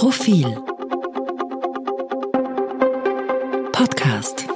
Profil 0.00 0.46
Podcast 3.70 4.48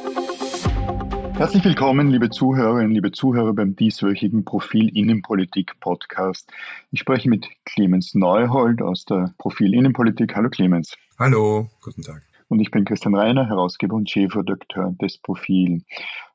Herzlich 1.35 1.63
willkommen, 1.63 2.09
liebe 2.09 2.31
Zuhörerinnen, 2.31 2.93
liebe 2.93 3.13
Zuhörer 3.13 3.53
beim 3.53 3.77
dieswöchigen 3.77 4.47
Profil 4.47 4.89
Innenpolitik 4.97 5.79
Podcast. 5.81 6.51
Ich 6.93 7.01
spreche 7.01 7.29
mit 7.29 7.47
Clemens 7.67 8.15
Neuhold 8.15 8.81
aus 8.81 9.05
der 9.05 9.35
Profil 9.37 9.75
Innenpolitik. 9.75 10.35
Hallo 10.35 10.49
Clemens. 10.49 10.97
Hallo, 11.19 11.69
guten 11.83 12.01
Tag. 12.01 12.23
Und 12.55 12.61
ich 12.61 12.71
bin 12.71 12.85
Christian 12.85 13.17
Reiner, 13.17 13.49
Herausgeber 13.49 13.97
und 13.97 14.09
Chefredakteur 14.09 14.95
des 15.03 15.19
Profil. 15.19 15.83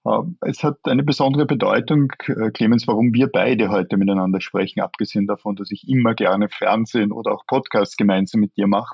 Äh, 0.03 0.19
es 0.41 0.65
hat 0.65 0.75
eine 0.83 1.01
besondere 1.01 1.45
Bedeutung, 1.45 2.11
äh, 2.27 2.51
Clemens, 2.51 2.89
warum 2.89 3.13
wir 3.13 3.27
beide 3.27 3.69
heute 3.69 3.95
miteinander 3.95 4.41
sprechen, 4.41 4.81
abgesehen 4.81 5.27
davon, 5.27 5.55
dass 5.55 5.71
ich 5.71 5.87
immer 5.87 6.15
gerne 6.15 6.49
Fernsehen 6.49 7.13
oder 7.13 7.31
auch 7.31 7.45
Podcasts 7.47 7.95
gemeinsam 7.95 8.41
mit 8.41 8.57
dir 8.57 8.67
mache. 8.67 8.93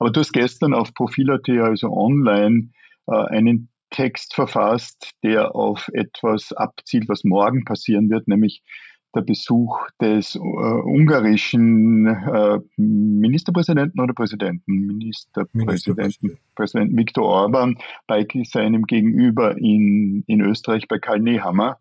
Aber 0.00 0.10
du 0.10 0.18
hast 0.18 0.32
gestern 0.32 0.74
auf 0.74 0.92
Profil.at, 0.94 1.48
also 1.48 1.92
online, 1.92 2.70
äh, 3.06 3.14
einen 3.14 3.68
Text 3.90 4.34
verfasst, 4.34 5.12
der 5.22 5.54
auf 5.54 5.88
etwas 5.92 6.52
abzielt, 6.52 7.08
was 7.08 7.22
morgen 7.22 7.64
passieren 7.64 8.10
wird, 8.10 8.26
nämlich 8.26 8.64
der 9.14 9.22
Besuch 9.22 9.78
des 10.00 10.34
äh, 10.34 10.38
ungarischen 10.38 12.06
äh, 12.06 12.58
Ministerpräsidenten 12.76 14.00
oder 14.00 14.14
Präsidenten, 14.14 14.72
Ministerpräsidenten, 14.72 16.38
Präsidenten 16.54 16.96
Viktor 16.96 17.24
Orban 17.24 17.78
bei 18.06 18.26
seinem 18.44 18.84
Gegenüber 18.84 19.56
in, 19.56 20.24
in 20.26 20.40
Österreich 20.40 20.88
bei 20.88 20.98
Karl 20.98 21.20
Nehammer. 21.20 21.78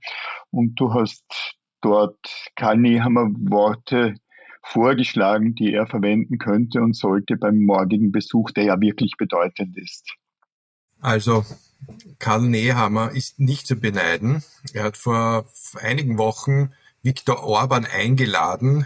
Und 0.52 0.80
du 0.80 0.94
hast 0.94 1.23
dort 1.82 2.18
Karl 2.56 2.78
Nehammer 2.78 3.30
Worte 3.32 4.16
vorgeschlagen, 4.64 5.56
die 5.56 5.73
er 5.73 5.88
verwenden 5.88 6.38
könnte 6.38 6.81
und 6.81 6.95
sollte 6.95 7.36
beim 7.36 7.59
morgigen 7.59 8.12
Besuch, 8.12 8.52
der 8.52 8.64
ja 8.64 8.81
wirklich 8.81 9.14
bedeutend 9.18 9.78
ist. 9.78 10.16
Also 11.02 11.44
Karl 12.20 12.44
Nehammer 12.44 13.11
ist 13.11 13.39
nicht 13.39 13.67
zu 13.67 13.76
beneiden. 13.76 14.44
Er 14.73 14.86
hat 14.86 14.98
vor 14.98 15.45
einigen 15.81 16.17
Wochen 16.17 16.72
Viktor 17.04 17.44
Orban 17.44 17.86
eingeladen, 17.86 18.86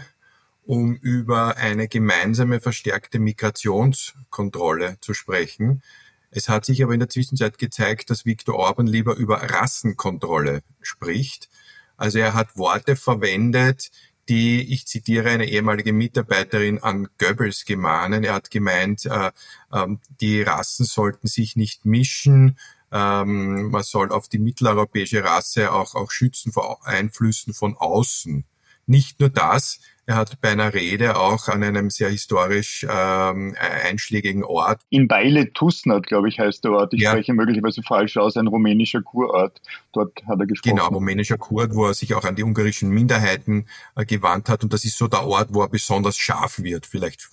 um 0.64 0.96
über 0.96 1.56
eine 1.56 1.86
gemeinsame 1.88 2.60
verstärkte 2.60 3.20
Migrationskontrolle 3.20 4.98
zu 5.00 5.14
sprechen. 5.14 5.82
Es 6.30 6.48
hat 6.48 6.64
sich 6.64 6.82
aber 6.82 6.92
in 6.92 7.00
der 7.00 7.08
Zwischenzeit 7.08 7.58
gezeigt, 7.58 8.10
dass 8.10 8.26
Viktor 8.26 8.56
Orban 8.56 8.86
lieber 8.86 9.14
über 9.14 9.36
Rassenkontrolle 9.36 10.62
spricht. 10.82 11.48
Also 11.96 12.18
er 12.18 12.34
hat 12.34 12.56
Worte 12.56 12.96
verwendet, 12.96 13.90
die, 14.28 14.74
ich 14.74 14.86
zitiere 14.86 15.30
eine 15.30 15.48
ehemalige 15.48 15.92
Mitarbeiterin 15.92 16.82
an 16.82 17.08
Goebbels 17.18 17.64
gemahnen. 17.64 18.24
Er 18.24 18.34
hat 18.34 18.50
gemeint, 18.50 19.06
äh, 19.06 19.30
äh, 19.72 19.86
die 20.20 20.42
Rassen 20.42 20.84
sollten 20.84 21.28
sich 21.28 21.56
nicht 21.56 21.86
mischen, 21.86 22.58
ähm, 22.92 23.70
man 23.70 23.82
soll 23.82 24.10
auf 24.10 24.28
die 24.28 24.38
mitteleuropäische 24.38 25.24
Rasse 25.24 25.72
auch, 25.72 25.94
auch 25.94 26.10
schützen 26.10 26.52
vor 26.52 26.86
Einflüssen 26.86 27.54
von 27.54 27.76
außen. 27.76 28.44
Nicht 28.86 29.20
nur 29.20 29.28
das, 29.28 29.80
er 30.08 30.16
hat 30.16 30.40
bei 30.40 30.48
einer 30.48 30.72
Rede 30.72 31.18
auch 31.18 31.48
an 31.48 31.62
einem 31.62 31.90
sehr 31.90 32.08
historisch 32.08 32.86
ähm, 32.90 33.54
einschlägigen 33.58 34.42
Ort. 34.42 34.80
In 34.88 35.06
Beile 35.06 35.52
Tusnat, 35.52 36.06
glaube 36.06 36.30
ich, 36.30 36.40
heißt 36.40 36.64
der 36.64 36.72
Ort. 36.72 36.94
Ich 36.94 37.02
ja. 37.02 37.10
spreche 37.10 37.34
möglicherweise 37.34 37.82
falsch 37.82 38.16
aus, 38.16 38.38
ein 38.38 38.46
rumänischer 38.46 39.02
Kurort. 39.02 39.60
Dort 39.92 40.24
hat 40.26 40.40
er 40.40 40.46
gesprochen. 40.46 40.76
Genau, 40.76 40.88
rumänischer 40.88 41.36
Kurort, 41.36 41.74
wo 41.74 41.84
er 41.84 41.92
sich 41.92 42.14
auch 42.14 42.24
an 42.24 42.36
die 42.36 42.42
ungarischen 42.42 42.88
Minderheiten 42.88 43.66
äh, 43.96 44.06
gewandt 44.06 44.48
hat. 44.48 44.64
Und 44.64 44.72
das 44.72 44.86
ist 44.86 44.96
so 44.96 45.08
der 45.08 45.26
Ort, 45.26 45.52
wo 45.52 45.60
er 45.60 45.68
besonders 45.68 46.16
scharf 46.16 46.62
wird. 46.62 46.86
Vielleicht 46.86 47.28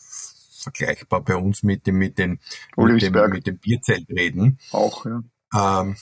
vergleichbar 0.66 1.22
bei 1.22 1.38
uns 1.38 1.64
mit 1.64 1.88
dem, 1.88 1.98
mit 1.98 2.18
den, 2.18 2.40
mit 2.76 3.02
dem, 3.02 3.30
mit 3.30 3.48
dem 3.48 3.58
Bierzeltreden. 3.58 4.60
Auch, 4.74 5.06
ja. 5.06 5.24
Ähm, 5.54 5.96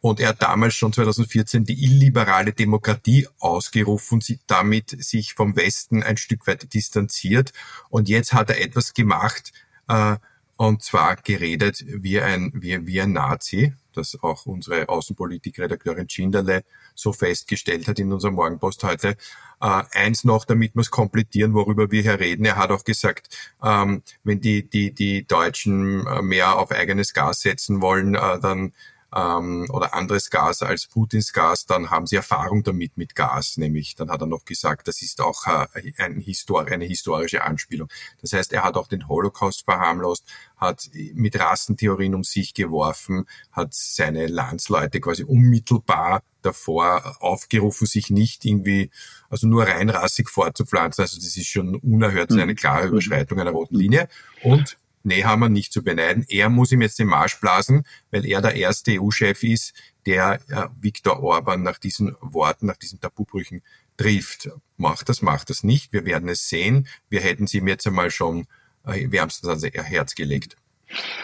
und 0.00 0.20
er 0.20 0.28
hat 0.28 0.42
damals 0.42 0.74
schon 0.74 0.92
2014 0.92 1.64
die 1.64 1.84
illiberale 1.84 2.52
Demokratie 2.52 3.26
ausgerufen, 3.40 4.22
damit 4.46 4.96
sich 5.02 5.34
vom 5.34 5.56
Westen 5.56 6.02
ein 6.02 6.16
Stück 6.16 6.46
weit 6.46 6.72
distanziert. 6.74 7.52
Und 7.88 8.08
jetzt 8.08 8.32
hat 8.32 8.50
er 8.50 8.60
etwas 8.60 8.94
gemacht, 8.94 9.52
äh, 9.88 10.16
und 10.56 10.82
zwar 10.82 11.16
geredet 11.16 11.84
wie 11.86 12.20
ein, 12.20 12.52
wie, 12.54 12.86
wie 12.86 13.00
ein 13.00 13.12
Nazi, 13.12 13.74
das 13.96 14.18
auch 14.22 14.46
unsere 14.46 14.88
Außenpolitikredakteurin 14.88 16.08
Schinderle 16.08 16.64
so 16.94 17.12
festgestellt 17.12 17.88
hat 17.88 17.98
in 17.98 18.12
unserer 18.12 18.32
Morgenpost 18.32 18.84
heute. 18.84 19.16
Äh, 19.60 19.82
eins 19.92 20.24
noch, 20.24 20.44
damit 20.44 20.74
wir 20.74 20.80
es 20.80 20.90
komplettieren, 20.90 21.54
worüber 21.54 21.90
wir 21.90 22.02
hier 22.02 22.20
reden. 22.20 22.44
Er 22.44 22.56
hat 22.56 22.70
auch 22.70 22.84
gesagt, 22.84 23.28
ähm, 23.62 24.02
wenn 24.24 24.40
die, 24.40 24.68
die, 24.68 24.92
die 24.92 25.26
Deutschen 25.26 26.06
äh, 26.06 26.22
mehr 26.22 26.58
auf 26.58 26.70
eigenes 26.70 27.14
Gas 27.14 27.40
setzen 27.40 27.80
wollen, 27.80 28.14
äh, 28.14 28.40
dann 28.40 28.72
ähm, 29.16 29.66
oder 29.70 29.94
anderes 29.94 30.28
Gas 30.30 30.62
als 30.62 30.86
Putins 30.86 31.32
Gas, 31.32 31.64
dann 31.64 31.90
haben 31.90 32.06
sie 32.06 32.16
Erfahrung 32.16 32.62
damit 32.62 32.96
mit 32.96 33.14
Gas, 33.14 33.56
nämlich 33.56 33.94
dann 33.94 34.10
hat 34.10 34.20
er 34.20 34.26
noch 34.26 34.44
gesagt, 34.44 34.88
das 34.88 35.00
ist 35.00 35.20
auch 35.20 35.46
äh, 35.46 35.92
ein 35.98 36.20
Histor 36.20 36.66
eine 36.66 36.84
historische 36.84 37.42
Anspielung. 37.42 37.88
Das 38.20 38.32
heißt, 38.32 38.52
er 38.52 38.62
hat 38.62 38.76
auch 38.76 38.88
den 38.88 39.08
Holocaust 39.08 39.64
verharmlost, 39.64 40.24
hat 40.56 40.90
mit 41.14 41.38
Rassentheorien 41.38 42.14
um 42.14 42.24
sich 42.24 42.52
geworfen, 42.52 43.26
hat 43.52 43.72
seine 43.72 44.26
Landsleute 44.26 45.00
quasi 45.00 45.24
unmittelbar 45.24 46.22
davor 46.42 47.16
aufgerufen, 47.20 47.86
sich 47.86 48.10
nicht 48.10 48.44
irgendwie, 48.44 48.90
also 49.30 49.46
nur 49.46 49.64
reinrassig 49.64 50.28
fortzupflanzen. 50.28 51.02
Also 51.02 51.16
das 51.16 51.36
ist 51.36 51.46
schon 51.46 51.76
unerhört, 51.76 52.32
eine 52.32 52.46
mhm. 52.46 52.56
klare 52.56 52.88
Überschreitung 52.88 53.40
einer 53.40 53.50
roten 53.50 53.76
Linie. 53.76 54.08
Und 54.42 54.76
Nehammer 55.06 55.48
nicht 55.48 55.72
zu 55.72 55.82
beneiden. 55.82 56.24
Er 56.28 56.50
muss 56.50 56.72
ihm 56.72 56.82
jetzt 56.82 56.98
den 56.98 57.06
Marsch 57.06 57.40
blasen, 57.40 57.84
weil 58.10 58.26
er 58.26 58.42
der 58.42 58.54
erste 58.54 59.00
EU-Chef 59.00 59.42
ist, 59.42 59.74
der 60.04 60.40
äh, 60.48 60.66
Viktor 60.80 61.22
Orban 61.22 61.62
nach 61.62 61.78
diesen 61.78 62.16
Worten, 62.20 62.66
nach 62.66 62.76
diesen 62.76 63.00
Tabubrüchen 63.00 63.62
trifft. 63.96 64.50
Macht 64.76 65.08
das, 65.08 65.22
macht 65.22 65.50
das 65.50 65.64
nicht. 65.64 65.92
Wir 65.92 66.04
werden 66.04 66.28
es 66.28 66.48
sehen. 66.48 66.86
Wir 67.08 67.20
hätten 67.20 67.44
es 67.44 67.54
ihm 67.54 67.66
jetzt 67.68 67.86
einmal 67.86 68.10
schon 68.10 68.46
äh, 68.84 69.10
wärmstens 69.10 69.48
ans 69.48 69.64
Herz 69.64 70.14
gelegt. 70.14 70.56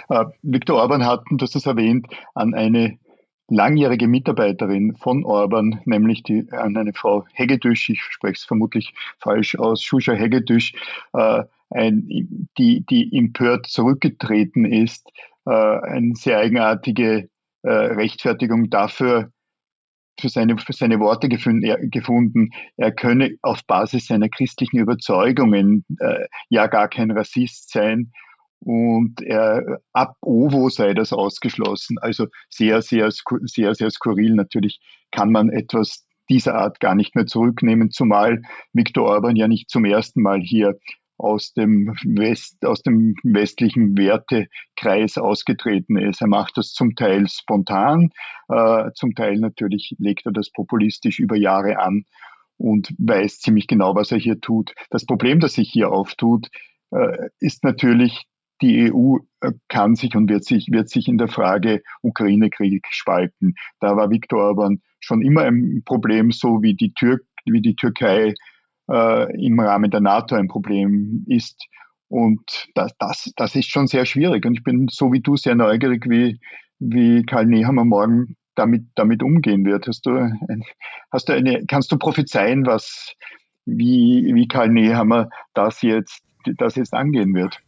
Äh, 0.08 0.24
Viktor 0.42 0.76
Orban 0.80 1.04
hat, 1.04 1.24
du 1.30 1.44
hast 1.44 1.54
es 1.54 1.66
erwähnt, 1.66 2.06
an 2.34 2.54
eine 2.54 2.98
langjährige 3.48 4.08
Mitarbeiterin 4.08 4.96
von 4.96 5.24
Orban, 5.24 5.80
nämlich 5.84 6.22
die, 6.22 6.46
an 6.52 6.76
eine 6.76 6.92
Frau 6.92 7.26
Hegedüsch, 7.32 7.90
ich 7.90 8.02
spreche 8.02 8.34
es 8.38 8.44
vermutlich 8.44 8.94
falsch 9.18 9.56
aus, 9.56 9.82
Shusha 9.82 10.12
Hegedüsch, 10.12 10.74
äh, 11.12 11.44
ein, 11.74 12.48
die, 12.58 12.84
die 12.86 13.16
empört 13.16 13.66
zurückgetreten 13.66 14.64
ist, 14.64 15.08
äh, 15.46 15.50
eine 15.50 16.14
sehr 16.14 16.38
eigenartige 16.38 17.28
äh, 17.62 17.70
Rechtfertigung 17.70 18.70
dafür, 18.70 19.30
für 20.20 20.28
seine, 20.28 20.58
für 20.58 20.72
seine 20.72 21.00
Worte 21.00 21.28
gefunden 21.28 22.50
er, 22.76 22.92
könne 22.92 23.36
auf 23.42 23.64
Basis 23.66 24.06
seiner 24.06 24.28
christlichen 24.28 24.78
Überzeugungen 24.78 25.84
äh, 25.98 26.26
ja 26.50 26.66
gar 26.66 26.88
kein 26.88 27.10
Rassist 27.10 27.70
sein 27.70 28.12
und 28.60 29.20
er, 29.22 29.80
ab 29.92 30.16
OVO 30.20 30.68
sei 30.68 30.94
das 30.94 31.12
ausgeschlossen. 31.12 31.98
Also 31.98 32.26
sehr, 32.48 32.82
sehr, 32.82 33.10
sehr, 33.10 33.74
sehr 33.74 33.90
skurril. 33.90 34.34
Natürlich 34.34 34.80
kann 35.10 35.32
man 35.32 35.50
etwas 35.50 36.06
dieser 36.28 36.54
Art 36.54 36.78
gar 36.78 36.94
nicht 36.94 37.16
mehr 37.16 37.26
zurücknehmen, 37.26 37.90
zumal 37.90 38.40
Viktor 38.72 39.08
Orban 39.08 39.34
ja 39.34 39.48
nicht 39.48 39.68
zum 39.68 39.84
ersten 39.84 40.22
Mal 40.22 40.40
hier 40.40 40.78
aus 41.22 41.52
dem 41.54 41.94
West, 42.04 42.64
aus 42.64 42.82
dem 42.82 43.14
westlichen 43.22 43.96
Wertekreis 43.96 45.18
ausgetreten 45.18 45.96
ist. 45.96 46.20
Er 46.20 46.28
macht 46.28 46.56
das 46.56 46.72
zum 46.72 46.96
Teil 46.96 47.28
spontan, 47.28 48.10
äh, 48.48 48.90
zum 48.94 49.14
Teil 49.14 49.38
natürlich 49.38 49.94
legt 49.98 50.26
er 50.26 50.32
das 50.32 50.50
populistisch 50.50 51.20
über 51.20 51.36
Jahre 51.36 51.78
an 51.78 52.04
und 52.56 52.94
weiß 52.98 53.40
ziemlich 53.40 53.66
genau, 53.66 53.94
was 53.94 54.12
er 54.12 54.18
hier 54.18 54.40
tut. 54.40 54.74
Das 54.90 55.06
Problem, 55.06 55.40
das 55.40 55.54
sich 55.54 55.70
hier 55.70 55.90
auftut, 55.90 56.48
äh, 56.90 57.28
ist 57.40 57.64
natürlich, 57.64 58.26
die 58.60 58.92
EU 58.92 59.18
äh, 59.40 59.52
kann 59.68 59.96
sich 59.96 60.14
und 60.14 60.28
wird 60.28 60.44
sich, 60.44 60.68
wird 60.70 60.88
sich 60.88 61.08
in 61.08 61.18
der 61.18 61.28
Frage 61.28 61.82
Ukraine-Krieg 62.02 62.86
spalten. 62.90 63.54
Da 63.80 63.96
war 63.96 64.10
Viktor 64.10 64.40
Orban 64.40 64.82
schon 65.00 65.22
immer 65.22 65.42
ein 65.42 65.82
Problem, 65.84 66.30
so 66.30 66.62
wie 66.62 66.74
die, 66.74 66.92
Tür 66.92 67.18
wie 67.44 67.60
die 67.60 67.74
Türkei 67.74 68.34
äh, 68.90 69.44
im 69.44 69.58
Rahmen 69.60 69.90
der 69.90 70.00
NATO 70.00 70.34
ein 70.34 70.48
Problem 70.48 71.24
ist. 71.28 71.66
Und 72.08 72.68
das, 72.74 72.92
das, 72.98 73.32
das 73.36 73.54
ist 73.54 73.70
schon 73.70 73.86
sehr 73.86 74.04
schwierig. 74.04 74.44
Und 74.44 74.54
ich 74.54 74.64
bin 74.64 74.88
so 74.90 75.12
wie 75.12 75.20
du 75.20 75.36
sehr 75.36 75.54
neugierig, 75.54 76.04
wie, 76.08 76.38
wie 76.78 77.22
Karl 77.24 77.46
Nehammer 77.46 77.84
morgen 77.84 78.36
damit, 78.54 78.84
damit 78.94 79.22
umgehen 79.22 79.64
wird. 79.64 79.86
Hast 79.86 80.04
du, 80.06 80.30
hast 81.10 81.28
du 81.28 81.32
eine, 81.32 81.64
kannst 81.66 81.90
du 81.90 81.98
prophezeien, 81.98 82.66
was, 82.66 83.14
wie, 83.64 84.30
wie 84.34 84.48
Karl 84.48 84.68
Nehammer 84.68 85.30
das 85.54 85.82
jetzt, 85.82 86.22
das 86.58 86.76
jetzt 86.76 86.92
angehen 86.92 87.34
wird? 87.34 87.60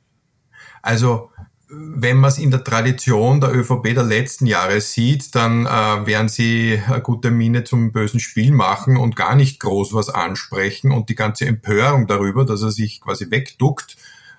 Also 0.83 1.31
wenn 1.69 2.19
man 2.19 2.29
es 2.29 2.39
in 2.39 2.51
der 2.51 2.63
Tradition 2.63 3.41
der 3.41 3.55
ÖVP 3.55 3.95
der 3.95 4.03
letzten 4.03 4.47
Jahre 4.47 4.81
sieht, 4.81 5.35
dann 5.35 5.67
äh, 5.67 6.07
werden 6.07 6.29
sie 6.29 6.81
eine 6.87 7.01
gute 7.01 7.31
Miene 7.31 7.65
zum 7.65 7.91
bösen 7.93 8.21
Spiel 8.21 8.53
machen 8.53 8.97
und 8.97 9.17
gar 9.17 9.35
nicht 9.35 9.61
groß 9.61 9.95
was 9.95 10.11
ansprechen 10.11 10.93
und 10.93 11.09
die 11.09 11.15
ganze 11.15 11.47
Empörung 11.47 12.07
darüber, 12.07 12.45
dass 12.45 12.63
er 12.63 12.71
sich 12.71 13.01
quasi 13.01 13.31
wegduckt, 13.31 13.97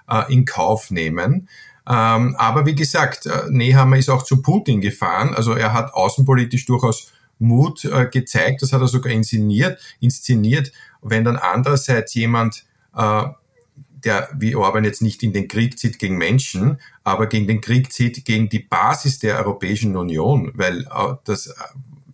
äh, 0.07 0.31
in 0.31 0.45
Kauf 0.45 0.91
nehmen. 0.91 1.49
Ähm, 1.87 2.35
aber 2.37 2.65
wie 2.65 2.75
gesagt, 2.75 3.25
äh, 3.25 3.49
Nehammer 3.49 3.97
ist 3.97 4.09
auch 4.09 4.23
zu 4.23 4.41
Putin 4.41 4.81
gefahren. 4.81 5.33
Also 5.33 5.53
er 5.53 5.73
hat 5.73 5.93
außenpolitisch 5.93 6.65
durchaus 6.65 7.11
Mut 7.37 7.85
äh, 7.85 8.07
gezeigt, 8.11 8.61
das 8.61 8.71
hat 8.71 8.81
er 8.81 8.87
sogar 8.87 9.11
inszeniert, 9.11 9.79
inszeniert. 9.99 10.71
Wenn 11.01 11.23
dann 11.23 11.35
andererseits 11.35 12.13
jemand, 12.13 12.65
äh, 12.95 13.23
der 14.03 14.29
wie 14.37 14.55
Orban 14.55 14.83
jetzt 14.83 15.01
nicht 15.01 15.21
in 15.23 15.33
den 15.33 15.47
Krieg 15.47 15.77
zieht 15.77 15.99
gegen 15.99 16.17
Menschen, 16.17 16.79
aber 17.05 17.27
gegen 17.27 17.47
den 17.47 17.61
Krieg 17.61 17.93
zieht 17.93 18.25
gegen 18.25 18.49
die 18.49 18.59
Basis 18.59 19.19
der 19.19 19.37
Europäischen 19.37 19.95
Union, 19.95 20.51
weil 20.55 20.81
äh, 20.81 21.13
das, 21.23 21.53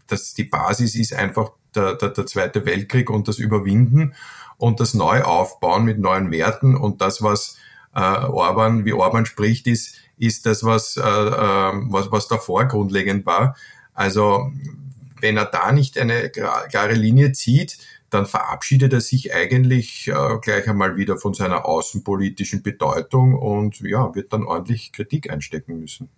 das 0.06 0.34
die 0.34 0.44
Basis 0.44 0.96
ist 0.96 1.14
einfach 1.14 1.52
der, 1.74 1.96
der, 1.96 2.10
der 2.10 2.26
Zweite 2.28 2.66
Weltkrieg 2.66 3.10
und 3.10 3.28
das 3.30 3.40
Überwinden 3.40 4.14
und 4.58 4.82
das 4.82 4.94
Neuaufbauen 4.94 5.86
mit 5.86 5.98
neuen 5.98 6.30
Werten 6.30 6.76
und 6.76 7.00
das, 7.00 7.24
was 7.24 7.58
äh, 7.96 8.00
Orban, 8.00 8.84
wie 8.84 8.92
Orban 8.92 9.26
spricht, 9.26 9.66
ist, 9.66 9.96
ist 10.18 10.46
das, 10.46 10.66
was, 10.66 10.98
äh, 10.98 11.02
äh, 11.02 11.04
was, 11.04 12.12
was 12.12 12.28
davor 12.28 12.66
grundlegend 12.66 13.26
war. 13.26 13.56
Also 13.94 14.52
wenn 15.22 15.38
er 15.38 15.46
da 15.46 15.72
nicht 15.72 15.98
eine 15.98 16.30
klare 16.30 16.94
Linie 16.94 17.32
zieht, 17.32 17.78
dann 18.12 18.26
verabschiedet 18.26 18.94
er 18.94 19.02
sich 19.02 19.34
eigentlich 19.34 20.10
äh, 20.10 20.38
gleich 20.42 20.70
einmal 20.70 20.98
wieder 20.98 21.18
von 21.18 21.34
seiner 21.34 21.66
außenpolitischen 21.66 22.62
Bedeutung 22.62 23.36
und 23.36 23.80
ja, 23.80 24.14
wird 24.14 24.34
dann 24.34 24.44
ordentlich 24.44 24.92
Kritik 24.92 25.32
einstecken 25.32 25.80
müssen. 25.80 26.10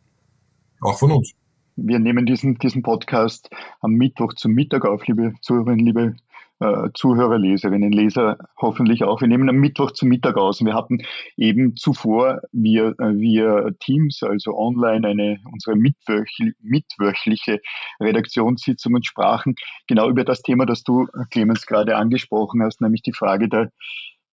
Auch 0.81 0.99
von 0.99 1.11
uns. 1.11 1.33
Wir 1.75 1.99
nehmen 1.99 2.25
diesen, 2.25 2.57
diesen 2.57 2.83
Podcast 2.83 3.49
am 3.81 3.93
Mittwoch 3.93 4.33
zum 4.33 4.53
Mittag 4.53 4.85
auf, 4.85 5.05
liebe 5.07 5.33
Zuhörerinnen, 5.41 5.85
liebe 5.85 6.15
äh, 6.63 6.89
Zuhörer, 6.94 7.38
Leserinnen, 7.38 7.92
Leser 7.92 8.38
hoffentlich 8.57 9.04
auch. 9.04 9.21
Wir 9.21 9.27
nehmen 9.27 9.50
am 9.50 9.57
Mittwoch 9.57 9.92
zum 9.92 10.10
Mittag 10.10 10.38
aus. 10.38 10.62
Und 10.62 10.68
wir 10.68 10.74
hatten 10.74 11.04
eben 11.38 11.75
zuvor 11.75 12.42
via, 12.51 12.94
äh, 12.98 13.74
Teams, 13.80 14.24
also 14.24 14.57
online, 14.57 15.07
eine 15.07 15.39
unsere 15.51 15.75
mitwöchliche 15.75 17.60
Redaktionssitzung 18.00 18.95
und 18.95 19.06
sprachen 19.06 19.56
genau 19.88 20.10
über 20.10 20.24
das 20.24 20.42
Thema, 20.42 20.65
das 20.65 20.83
du, 20.83 21.07
Clemens, 21.30 21.65
gerade 21.65 21.98
angesprochen 21.98 22.63
hast, 22.63 22.81
nämlich 22.81 23.01
die 23.01 23.13
Frage 23.13 23.50
der 23.50 23.69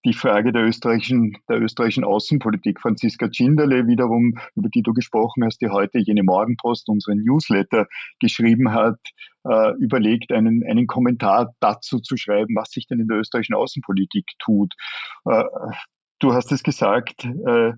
die 0.05 0.13
Frage 0.13 0.51
der 0.51 0.63
österreichischen, 0.63 1.37
der 1.47 1.61
österreichischen 1.61 2.03
Außenpolitik. 2.03 2.81
Franziska 2.81 3.29
Tschinderle 3.29 3.85
wiederum, 3.87 4.35
über 4.55 4.69
die 4.69 4.81
du 4.81 4.93
gesprochen 4.93 5.43
hast, 5.45 5.61
die 5.61 5.69
heute 5.69 5.99
jene 5.99 6.23
Morgenpost, 6.23 6.89
unseren 6.89 7.19
Newsletter 7.19 7.85
geschrieben 8.19 8.73
hat, 8.73 8.99
äh, 9.43 9.73
überlegt, 9.79 10.31
einen, 10.31 10.63
einen 10.67 10.87
Kommentar 10.87 11.53
dazu 11.59 11.99
zu 11.99 12.17
schreiben, 12.17 12.55
was 12.55 12.71
sich 12.71 12.87
denn 12.87 12.99
in 12.99 13.07
der 13.07 13.17
österreichischen 13.17 13.55
Außenpolitik 13.55 14.25
tut. 14.39 14.73
Äh, 15.25 15.43
du 16.19 16.33
hast 16.33 16.51
es 16.51 16.63
gesagt, 16.63 17.25
äh, 17.25 17.73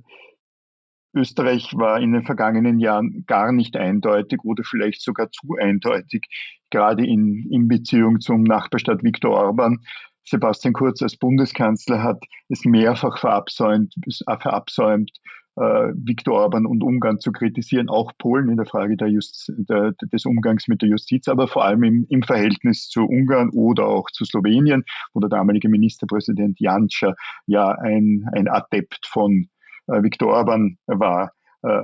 Österreich 1.16 1.74
war 1.76 2.00
in 2.00 2.12
den 2.12 2.26
vergangenen 2.26 2.80
Jahren 2.80 3.24
gar 3.28 3.52
nicht 3.52 3.78
eindeutig 3.78 4.40
oder 4.44 4.64
vielleicht 4.64 5.02
sogar 5.02 5.30
zu 5.32 5.56
eindeutig, 5.60 6.26
gerade 6.72 7.06
in, 7.06 7.48
in 7.52 7.68
Beziehung 7.68 8.20
zum 8.20 8.44
Nachbarstaat 8.44 9.04
Viktor 9.04 9.32
Orban. 9.32 9.80
Sebastian 10.26 10.74
Kurz 10.74 11.02
als 11.02 11.18
Bundeskanzler 11.18 12.02
hat 12.02 12.24
es 12.50 12.66
mehrfach 12.66 13.20
verabsäumt, 13.20 13.94
verabsäumt 14.26 15.12
Viktor 15.56 16.34
Orban 16.34 16.66
und 16.66 16.84
Ungarn 16.84 17.20
zu 17.20 17.32
kritisieren, 17.32 17.90
auch 17.90 18.12
Polen 18.18 18.50
in 18.50 18.58
der 18.58 18.66
Frage 18.66 18.98
der 18.98 19.10
Just, 19.10 19.52
der, 19.56 19.92
des 20.12 20.26
Umgangs 20.26 20.68
mit 20.68 20.82
der 20.82 20.90
Justiz, 20.90 21.28
aber 21.28 21.48
vor 21.48 21.64
allem 21.64 21.84
im, 21.84 22.06
im, 22.10 22.24
Verhältnis 22.24 22.90
zu 22.90 23.04
Ungarn 23.04 23.52
oder 23.52 23.86
auch 23.88 24.10
zu 24.12 24.26
Slowenien, 24.26 24.84
wo 25.14 25.20
der 25.20 25.30
damalige 25.30 25.70
Ministerpräsident 25.70 26.60
Janša 26.60 27.14
ja 27.46 27.70
ein, 27.70 28.26
ein 28.34 28.48
Adept 28.48 29.06
von 29.06 29.48
äh, 29.88 30.02
Viktor 30.02 30.34
Orban 30.34 30.78
war. 30.88 31.34
Äh, 31.62 31.84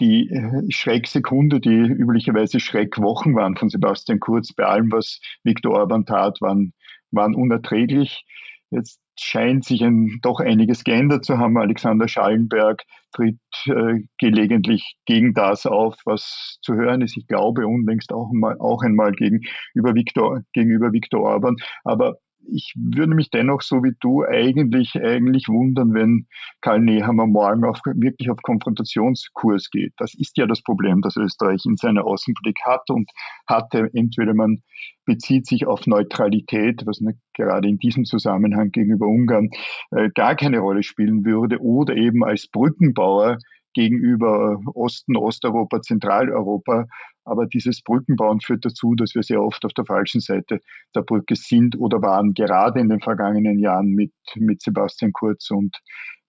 die 0.00 0.28
äh, 0.28 0.70
Schrecksekunde, 0.70 1.60
die 1.60 1.70
üblicherweise 1.70 2.58
Schreckwochen 2.58 3.36
waren 3.36 3.56
von 3.56 3.68
Sebastian 3.68 4.18
Kurz 4.18 4.52
bei 4.52 4.64
allem, 4.64 4.90
was 4.90 5.20
Viktor 5.44 5.72
Orban 5.72 6.04
tat, 6.04 6.40
waren 6.40 6.72
waren 7.14 7.34
unerträglich. 7.34 8.24
Jetzt 8.70 9.00
scheint 9.18 9.64
sich 9.64 9.82
ein, 9.82 10.18
doch 10.22 10.40
einiges 10.40 10.84
geändert 10.84 11.24
zu 11.24 11.38
haben. 11.38 11.56
Alexander 11.58 12.08
Schallenberg 12.08 12.82
tritt 13.12 13.38
äh, 13.66 14.00
gelegentlich 14.18 14.96
gegen 15.06 15.34
das 15.34 15.66
auf, 15.66 15.96
was 16.04 16.58
zu 16.62 16.74
hören 16.74 17.02
ist. 17.02 17.16
Ich 17.16 17.26
glaube 17.26 17.66
unlängst 17.66 18.12
auch, 18.12 18.30
mal, 18.32 18.56
auch 18.58 18.82
einmal 18.82 19.12
gegenüber 19.12 19.94
Viktor, 19.94 20.42
gegenüber 20.52 20.92
Viktor 20.92 21.22
Orban. 21.22 21.56
Aber 21.84 22.16
ich 22.48 22.74
würde 22.76 23.14
mich 23.14 23.30
dennoch, 23.30 23.62
so 23.62 23.82
wie 23.82 23.92
du, 24.00 24.24
eigentlich, 24.24 24.94
eigentlich 24.96 25.48
wundern, 25.48 25.94
wenn 25.94 26.26
Karl 26.60 26.80
Nehammer 26.80 27.26
morgen 27.26 27.64
auf, 27.64 27.80
wirklich 27.84 28.30
auf 28.30 28.38
Konfrontationskurs 28.42 29.70
geht. 29.70 29.92
Das 29.98 30.14
ist 30.14 30.36
ja 30.36 30.46
das 30.46 30.62
Problem, 30.62 31.00
das 31.00 31.16
Österreich 31.16 31.62
in 31.64 31.76
seiner 31.76 32.04
Außenpolitik 32.04 32.58
hat 32.64 32.88
und 32.90 33.10
hatte. 33.46 33.90
Entweder 33.92 34.34
man 34.34 34.62
bezieht 35.04 35.46
sich 35.46 35.66
auf 35.66 35.86
Neutralität, 35.86 36.82
was 36.86 37.00
gerade 37.34 37.68
in 37.68 37.78
diesem 37.78 38.04
Zusammenhang 38.04 38.70
gegenüber 38.70 39.06
Ungarn 39.06 39.50
äh, 39.90 40.10
gar 40.14 40.34
keine 40.34 40.60
Rolle 40.60 40.82
spielen 40.82 41.24
würde, 41.24 41.60
oder 41.60 41.94
eben 41.96 42.24
als 42.24 42.48
Brückenbauer 42.48 43.38
gegenüber 43.74 44.60
Osten, 44.74 45.16
Osteuropa, 45.16 45.82
Zentraleuropa. 45.82 46.86
Aber 47.24 47.46
dieses 47.46 47.82
Brückenbauen 47.82 48.40
führt 48.40 48.64
dazu, 48.64 48.94
dass 48.94 49.14
wir 49.14 49.22
sehr 49.22 49.42
oft 49.42 49.64
auf 49.64 49.72
der 49.72 49.84
falschen 49.84 50.20
Seite 50.20 50.60
der 50.94 51.02
Brücke 51.02 51.36
sind 51.36 51.78
oder 51.78 52.02
waren, 52.02 52.34
gerade 52.34 52.80
in 52.80 52.88
den 52.88 53.00
vergangenen 53.00 53.58
Jahren 53.58 53.88
mit, 53.88 54.12
mit 54.36 54.62
Sebastian 54.62 55.12
Kurz 55.12 55.50
und 55.50 55.76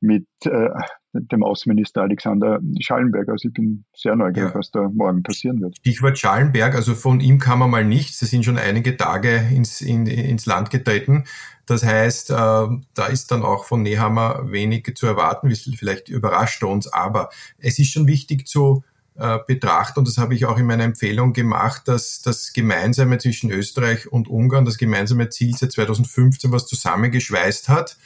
mit 0.06 0.28
äh, 0.46 0.70
dem 1.14 1.44
Außenminister 1.44 2.02
Alexander 2.02 2.60
Schallenberg. 2.80 3.30
Also 3.30 3.48
ich 3.48 3.54
bin 3.54 3.86
sehr 3.96 4.16
neugierig, 4.16 4.50
ja. 4.50 4.56
was 4.60 4.72
da 4.72 4.90
morgen 4.94 5.24
passieren 5.24 5.62
wird. 5.62 5.78
Stichwort 5.78 6.18
Schallenberg, 6.18 6.76
also 6.76 6.94
von 6.94 7.20
ihm 7.20 7.40
kann 7.40 7.60
man 7.60 7.70
mal 7.70 7.86
nichts. 7.86 8.20
Sie 8.20 8.26
sind 8.26 8.44
schon 8.44 8.58
einige 8.58 8.98
Tage 8.98 9.36
ins, 9.54 9.82
in, 9.82 10.08
ins 10.08 10.46
Land 10.46 10.70
getreten. 10.70 11.26
Das 11.66 11.84
heißt, 11.84 12.32
äh, 12.32 12.34
da 12.34 13.06
ist 13.10 13.32
dann 13.32 13.44
auch 13.44 13.66
von 13.66 13.82
Nehammer 13.82 14.52
wenig 14.52 14.94
zu 14.96 15.08
erwarten. 15.08 15.54
Vielleicht 15.56 16.10
überrascht 16.10 16.62
er 16.62 16.70
uns, 16.70 16.88
aber 16.88 17.30
es 17.58 17.80
ist 17.80 17.92
schon 17.92 18.08
wichtig 18.08 18.48
zu 18.48 18.84
äh, 19.18 19.40
betrachten, 19.48 20.00
und 20.00 20.08
das 20.10 20.18
habe 20.18 20.36
ich 20.36 20.46
auch 20.46 20.58
in 20.58 20.66
meiner 20.66 20.84
Empfehlung 20.84 21.32
gemacht, 21.32 21.84
dass 21.88 22.22
das 22.22 22.52
Gemeinsame 22.52 23.18
zwischen 23.18 23.50
Österreich 23.50 24.12
und 24.12 24.28
Ungarn, 24.28 24.66
das 24.66 24.78
gemeinsame 24.78 25.30
Ziel 25.30 25.56
seit 25.56 25.72
2015, 25.72 26.52
was 26.52 26.68
zusammengeschweißt 26.68 27.70
hat, 27.70 27.98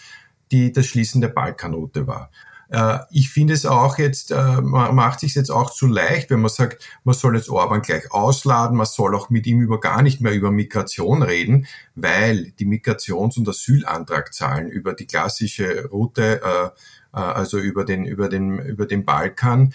die 0.51 0.71
das 0.71 0.85
Schließen 0.87 1.21
der 1.21 1.29
Balkanroute 1.29 2.07
war. 2.07 2.31
Äh, 2.69 2.99
ich 3.11 3.29
finde 3.29 3.53
es 3.53 3.65
auch 3.65 3.97
jetzt, 3.97 4.31
äh, 4.31 4.61
man 4.61 4.95
macht 4.95 5.19
sich 5.21 5.35
jetzt 5.35 5.49
auch 5.49 5.71
zu 5.71 5.87
leicht, 5.87 6.29
wenn 6.29 6.41
man 6.41 6.49
sagt, 6.49 6.87
man 7.03 7.15
soll 7.15 7.35
jetzt 7.35 7.49
Orban 7.49 7.81
gleich 7.81 8.11
ausladen, 8.11 8.77
man 8.77 8.85
soll 8.85 9.15
auch 9.15 9.29
mit 9.29 9.47
ihm 9.47 9.61
über 9.61 9.79
gar 9.79 10.01
nicht 10.01 10.21
mehr 10.21 10.33
über 10.33 10.51
Migration 10.51 11.23
reden, 11.23 11.67
weil 11.95 12.51
die 12.51 12.65
Migrations- 12.65 13.37
und 13.37 13.49
Asylantragzahlen 13.49 14.69
über 14.69 14.93
die 14.93 15.07
klassische 15.07 15.87
Route, 15.87 16.41
äh, 16.43 16.69
also 17.11 17.57
über 17.57 17.85
den, 17.85 18.05
über 18.05 18.29
den, 18.29 18.59
über 18.59 18.85
den 18.85 19.03
Balkan, 19.03 19.73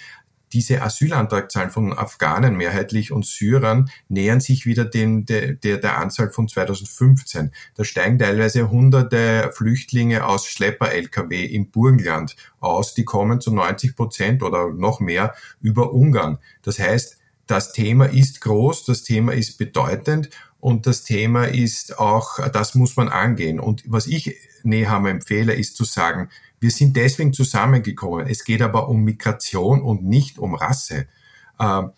diese 0.54 0.82
Asylantragzahlen 0.82 1.70
von 1.70 1.92
Afghanen 1.92 2.56
mehrheitlich 2.56 3.11
und 3.11 3.26
Syrern 3.26 3.90
nähern 4.08 4.40
sich 4.40 4.66
wieder 4.66 4.84
den, 4.84 5.26
der, 5.26 5.54
der, 5.54 5.78
der 5.78 5.99
Anzahl 5.99 6.30
von 6.30 6.46
2015. 6.46 7.50
Da 7.75 7.84
steigen 7.84 8.18
teilweise 8.18 8.70
hunderte 8.70 9.50
Flüchtlinge 9.52 10.25
aus 10.25 10.46
Schlepper-Lkw 10.46 11.44
im 11.44 11.70
Burgenland 11.70 12.37
aus, 12.61 12.94
die 12.94 13.04
kommen 13.04 13.40
zu 13.40 13.52
90 13.52 13.96
Prozent 13.96 14.42
oder 14.44 14.73
noch 14.73 15.00
mehr 15.00 15.34
über 15.61 15.92
Ungarn. 15.92 16.38
Das 16.62 16.78
heißt, 16.78 17.18
das 17.49 17.73
Thema 17.73 18.06
ist 18.06 18.40
groß, 18.40 18.84
das 18.84 19.02
Thema 19.02 19.34
ist 19.34 19.58
bedeutend 19.58 20.30
und 20.61 20.87
das 20.87 21.02
Thema 21.02 21.46
ist 21.46 21.99
auch, 21.99 22.38
das 22.49 22.75
muss 22.75 22.96
man 22.96 23.08
angehen. 23.08 23.58
Und 23.58 23.82
was 23.87 24.06
ich 24.06 24.37
Nehammer 24.62 25.11
empfehle, 25.11 25.52
ist 25.52 25.76
zu 25.76 25.84
sagen, 25.84 26.30
wir 26.64 26.71
sind 26.71 26.97
deswegen 26.97 27.35
zusammengekommen. 27.35 28.26
Es 28.26 28.42
geht 28.42 28.62
aber 28.62 28.88
um 28.88 29.04
Migration 29.04 29.83
und 29.83 30.02
nicht 30.02 30.38
um 30.38 30.54
Rasse. 30.54 31.09
Ähm, 31.61 31.90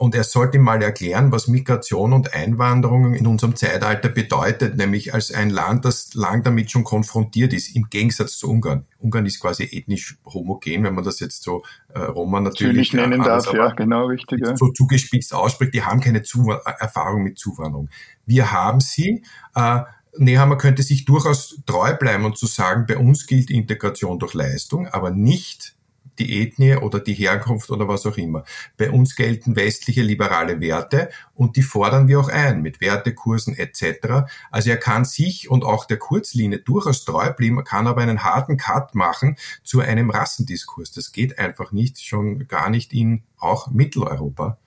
und 0.00 0.16
er 0.16 0.24
sollte 0.24 0.58
mal 0.58 0.82
erklären, 0.82 1.30
was 1.30 1.46
Migration 1.46 2.12
und 2.12 2.34
Einwanderung 2.34 3.14
in 3.14 3.28
unserem 3.28 3.54
Zeitalter 3.54 4.08
bedeutet, 4.08 4.76
nämlich 4.76 5.14
als 5.14 5.30
ein 5.32 5.50
Land, 5.50 5.84
das 5.84 6.14
lang 6.14 6.42
damit 6.42 6.68
schon 6.68 6.82
konfrontiert 6.82 7.52
ist, 7.52 7.76
im 7.76 7.90
Gegensatz 7.90 8.38
zu 8.38 8.50
Ungarn. 8.50 8.86
Ungarn 8.98 9.24
ist 9.24 9.38
quasi 9.38 9.62
ethnisch 9.62 10.18
homogen, 10.26 10.82
wenn 10.82 10.96
man 10.96 11.04
das 11.04 11.20
jetzt 11.20 11.44
so 11.44 11.62
äh, 11.94 12.00
Roma 12.00 12.40
natürlich, 12.40 12.92
natürlich 12.92 12.94
nennen 12.94 13.22
darf, 13.22 13.52
ja, 13.52 13.70
genau 13.70 14.06
richtig. 14.06 14.40
Ja. 14.44 14.56
So 14.56 14.72
zugespitzt 14.72 15.32
ausspricht, 15.32 15.74
die 15.74 15.84
haben 15.84 16.00
keine 16.00 16.24
Zu 16.24 16.50
Erfahrung 16.80 17.22
mit 17.22 17.38
Zuwanderung. 17.38 17.88
Wir 18.26 18.50
haben 18.50 18.80
sie. 18.80 19.22
Äh, 19.54 19.82
Nehammer 20.16 20.56
könnte 20.56 20.82
sich 20.82 21.04
durchaus 21.04 21.60
treu 21.66 21.94
bleiben 21.94 22.24
und 22.24 22.38
zu 22.38 22.46
sagen, 22.46 22.86
bei 22.86 22.96
uns 22.96 23.26
gilt 23.26 23.50
Integration 23.50 24.18
durch 24.18 24.34
Leistung, 24.34 24.88
aber 24.88 25.10
nicht 25.10 25.74
die 26.18 26.42
Ethnie 26.42 26.76
oder 26.76 27.00
die 27.00 27.14
Herkunft 27.14 27.70
oder 27.70 27.88
was 27.88 28.06
auch 28.06 28.16
immer. 28.16 28.44
Bei 28.76 28.90
uns 28.90 29.16
gelten 29.16 29.56
westliche 29.56 30.02
liberale 30.02 30.60
Werte 30.60 31.10
und 31.34 31.56
die 31.56 31.62
fordern 31.62 32.08
wir 32.08 32.20
auch 32.20 32.28
ein 32.28 32.60
mit 32.60 32.80
Wertekursen 32.80 33.56
etc. 33.56 34.28
Also 34.50 34.70
er 34.70 34.76
kann 34.76 35.04
sich 35.04 35.50
und 35.50 35.64
auch 35.64 35.84
der 35.84 35.98
Kurzlinie 35.98 36.58
durchaus 36.58 37.04
treu 37.04 37.30
bleiben, 37.30 37.62
kann 37.64 37.86
aber 37.86 38.02
einen 38.02 38.24
harten 38.24 38.56
Cut 38.56 38.94
machen 38.94 39.36
zu 39.62 39.80
einem 39.80 40.10
Rassendiskurs. 40.10 40.92
Das 40.92 41.12
geht 41.12 41.38
einfach 41.38 41.72
nicht, 41.72 42.04
schon 42.04 42.46
gar 42.48 42.70
nicht 42.70 42.92
in 42.92 43.22
auch 43.38 43.68
Mitteleuropa. 43.70 44.58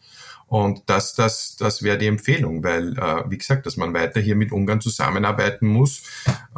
Und 0.51 0.81
das, 0.87 1.13
das, 1.13 1.55
das 1.55 1.81
wäre 1.81 1.97
die 1.97 2.07
Empfehlung, 2.07 2.61
weil, 2.61 2.99
äh, 2.99 3.23
wie 3.29 3.37
gesagt, 3.37 3.65
dass 3.65 3.77
man 3.77 3.93
weiter 3.93 4.19
hier 4.19 4.35
mit 4.35 4.51
Ungarn 4.51 4.81
zusammenarbeiten 4.81 5.65
muss, 5.65 6.03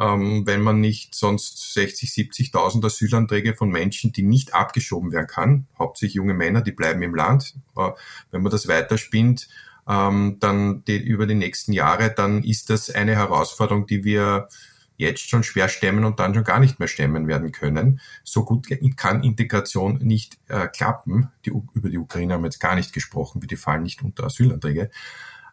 ähm, 0.00 0.44
wenn 0.46 0.62
man 0.62 0.80
nicht 0.80 1.14
sonst 1.14 1.74
60, 1.74 2.10
70.000 2.10 2.84
Asylanträge 2.84 3.54
von 3.54 3.70
Menschen, 3.70 4.12
die 4.12 4.24
nicht 4.24 4.52
abgeschoben 4.52 5.12
werden 5.12 5.28
kann, 5.28 5.68
hauptsächlich 5.78 6.14
junge 6.14 6.34
Männer, 6.34 6.60
die 6.60 6.72
bleiben 6.72 7.02
im 7.02 7.14
Land. 7.14 7.54
Äh, 7.76 7.90
wenn 8.32 8.42
man 8.42 8.50
das 8.50 8.66
weiterspinnt, 8.66 9.48
ähm, 9.86 10.38
dann 10.40 10.82
die, 10.86 10.96
über 10.96 11.28
die 11.28 11.36
nächsten 11.36 11.72
Jahre, 11.72 12.10
dann 12.10 12.42
ist 12.42 12.70
das 12.70 12.90
eine 12.90 13.14
Herausforderung, 13.14 13.86
die 13.86 14.02
wir 14.02 14.48
jetzt 14.96 15.28
schon 15.28 15.42
schwer 15.42 15.68
stemmen 15.68 16.04
und 16.04 16.20
dann 16.20 16.34
schon 16.34 16.44
gar 16.44 16.60
nicht 16.60 16.78
mehr 16.78 16.88
stemmen 16.88 17.26
werden 17.26 17.52
können. 17.52 18.00
So 18.22 18.44
gut 18.44 18.68
kann 18.96 19.22
Integration 19.22 19.98
nicht 19.98 20.38
äh, 20.48 20.68
klappen. 20.68 21.30
Die, 21.44 21.52
über 21.74 21.88
die 21.88 21.98
Ukraine 21.98 22.34
haben 22.34 22.42
wir 22.42 22.48
jetzt 22.48 22.60
gar 22.60 22.74
nicht 22.74 22.92
gesprochen, 22.92 23.40
die 23.46 23.56
fallen 23.56 23.82
nicht 23.82 24.02
unter 24.02 24.24
Asylanträge. 24.24 24.90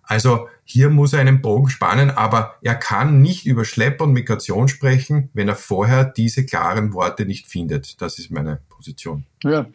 Also 0.03 0.47
hier 0.63 0.89
muss 0.89 1.13
er 1.13 1.21
einen 1.21 1.41
Bogen 1.41 1.69
spannen, 1.69 2.11
aber 2.11 2.55
er 2.61 2.75
kann 2.75 3.21
nicht 3.21 3.45
über 3.45 3.65
Schlepp 3.65 4.01
und 4.01 4.13
Migration 4.13 4.67
sprechen, 4.67 5.29
wenn 5.33 5.47
er 5.47 5.55
vorher 5.55 6.05
diese 6.05 6.45
klaren 6.45 6.93
Worte 6.93 7.25
nicht 7.25 7.47
findet. 7.47 8.01
Das 8.01 8.19
ist 8.19 8.31
meine 8.31 8.61
Position. 8.69 9.25
Ja, 9.43 9.67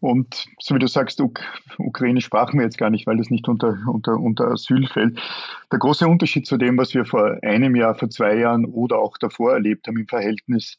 und 0.00 0.46
so 0.58 0.74
wie 0.74 0.78
du 0.78 0.88
sagst, 0.88 1.20
Uk 1.20 1.40
Ukraine 1.78 2.20
sprachen 2.20 2.58
wir 2.58 2.64
jetzt 2.64 2.78
gar 2.78 2.90
nicht, 2.90 3.06
weil 3.06 3.16
das 3.16 3.30
nicht 3.30 3.48
unter, 3.48 3.78
unter, 3.86 4.14
unter 4.18 4.50
Asyl 4.50 4.86
fällt. 4.86 5.20
Der 5.70 5.78
große 5.78 6.06
Unterschied 6.06 6.46
zu 6.46 6.56
dem, 6.56 6.78
was 6.78 6.94
wir 6.94 7.04
vor 7.04 7.38
einem 7.42 7.76
Jahr, 7.76 7.94
vor 7.94 8.10
zwei 8.10 8.36
Jahren 8.36 8.64
oder 8.64 8.98
auch 8.98 9.18
davor 9.18 9.52
erlebt 9.52 9.88
haben 9.88 9.98
im 9.98 10.08
Verhältnis 10.08 10.78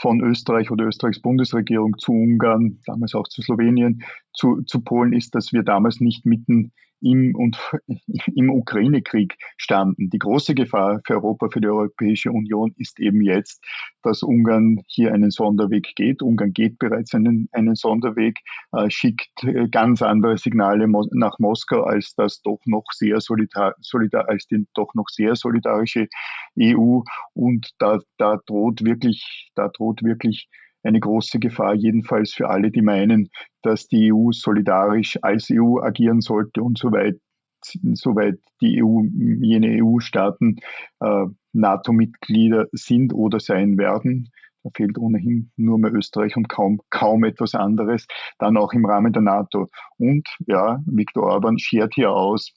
von 0.00 0.20
Österreich 0.20 0.70
oder 0.70 0.84
Österreichs 0.84 1.20
Bundesregierung 1.20 1.96
zu 1.98 2.12
Ungarn, 2.12 2.80
damals 2.86 3.14
auch 3.14 3.28
zu 3.28 3.42
Slowenien, 3.42 4.02
zu, 4.32 4.62
zu 4.62 4.80
Polen, 4.80 5.12
ist, 5.12 5.34
dass 5.34 5.52
wir 5.52 5.62
damals 5.62 6.00
nicht 6.00 6.26
mitten 6.26 6.72
im, 7.06 7.34
und 7.34 7.58
im 8.34 8.50
Ukraine-Krieg 8.50 9.36
standen. 9.56 10.10
Die 10.10 10.18
große 10.18 10.54
Gefahr 10.54 11.00
für 11.04 11.14
Europa, 11.14 11.48
für 11.50 11.60
die 11.60 11.68
Europäische 11.68 12.32
Union 12.32 12.74
ist 12.76 12.98
eben 13.00 13.20
jetzt, 13.20 13.64
dass 14.02 14.22
Ungarn 14.22 14.82
hier 14.88 15.12
einen 15.12 15.30
Sonderweg 15.30 15.94
geht. 15.96 16.22
Ungarn 16.22 16.52
geht 16.52 16.78
bereits 16.78 17.14
einen, 17.14 17.48
einen 17.52 17.76
Sonderweg, 17.76 18.38
äh, 18.72 18.90
schickt 18.90 19.44
äh, 19.44 19.68
ganz 19.68 20.02
andere 20.02 20.36
Signale 20.36 20.86
mo 20.86 21.06
nach 21.12 21.38
Moskau 21.38 21.82
als 21.82 22.14
das 22.14 22.42
doch 22.42 22.60
noch 22.66 22.84
sehr 22.92 23.20
solidar, 23.20 23.74
solidar 23.80 24.28
als 24.28 24.46
die 24.46 24.66
doch 24.74 24.94
noch 24.94 25.08
sehr 25.08 25.36
solidarische 25.36 26.08
EU. 26.58 27.00
Und 27.34 27.70
da, 27.78 28.00
da 28.18 28.38
droht 28.46 28.84
wirklich, 28.84 29.50
da 29.54 29.68
droht 29.68 30.02
wirklich 30.02 30.48
eine 30.86 31.00
große 31.00 31.38
Gefahr, 31.38 31.74
jedenfalls 31.74 32.32
für 32.32 32.48
alle, 32.48 32.70
die 32.70 32.82
meinen, 32.82 33.30
dass 33.62 33.88
die 33.88 34.12
EU 34.12 34.30
solidarisch 34.32 35.18
als 35.22 35.48
EU 35.52 35.80
agieren 35.80 36.20
sollte 36.20 36.62
und 36.62 36.78
soweit 36.78 37.16
soweit 37.94 38.38
die 38.60 38.82
EU, 38.82 39.02
jene 39.40 39.82
EU-Staaten 39.82 40.58
äh, 41.00 41.24
NATO-Mitglieder 41.52 42.66
sind 42.72 43.12
oder 43.12 43.40
sein 43.40 43.78
werden. 43.78 44.30
Da 44.62 44.70
fehlt 44.74 44.98
ohnehin 44.98 45.50
nur 45.56 45.78
mehr 45.78 45.92
Österreich 45.92 46.36
und 46.36 46.48
kaum, 46.48 46.80
kaum 46.90 47.24
etwas 47.24 47.54
anderes. 47.54 48.06
Dann 48.38 48.56
auch 48.56 48.72
im 48.72 48.84
Rahmen 48.84 49.12
der 49.12 49.22
NATO. 49.22 49.68
Und 49.96 50.28
ja, 50.46 50.80
Viktor 50.86 51.24
Orban 51.24 51.58
schert 51.58 51.94
hier 51.94 52.10
aus, 52.10 52.52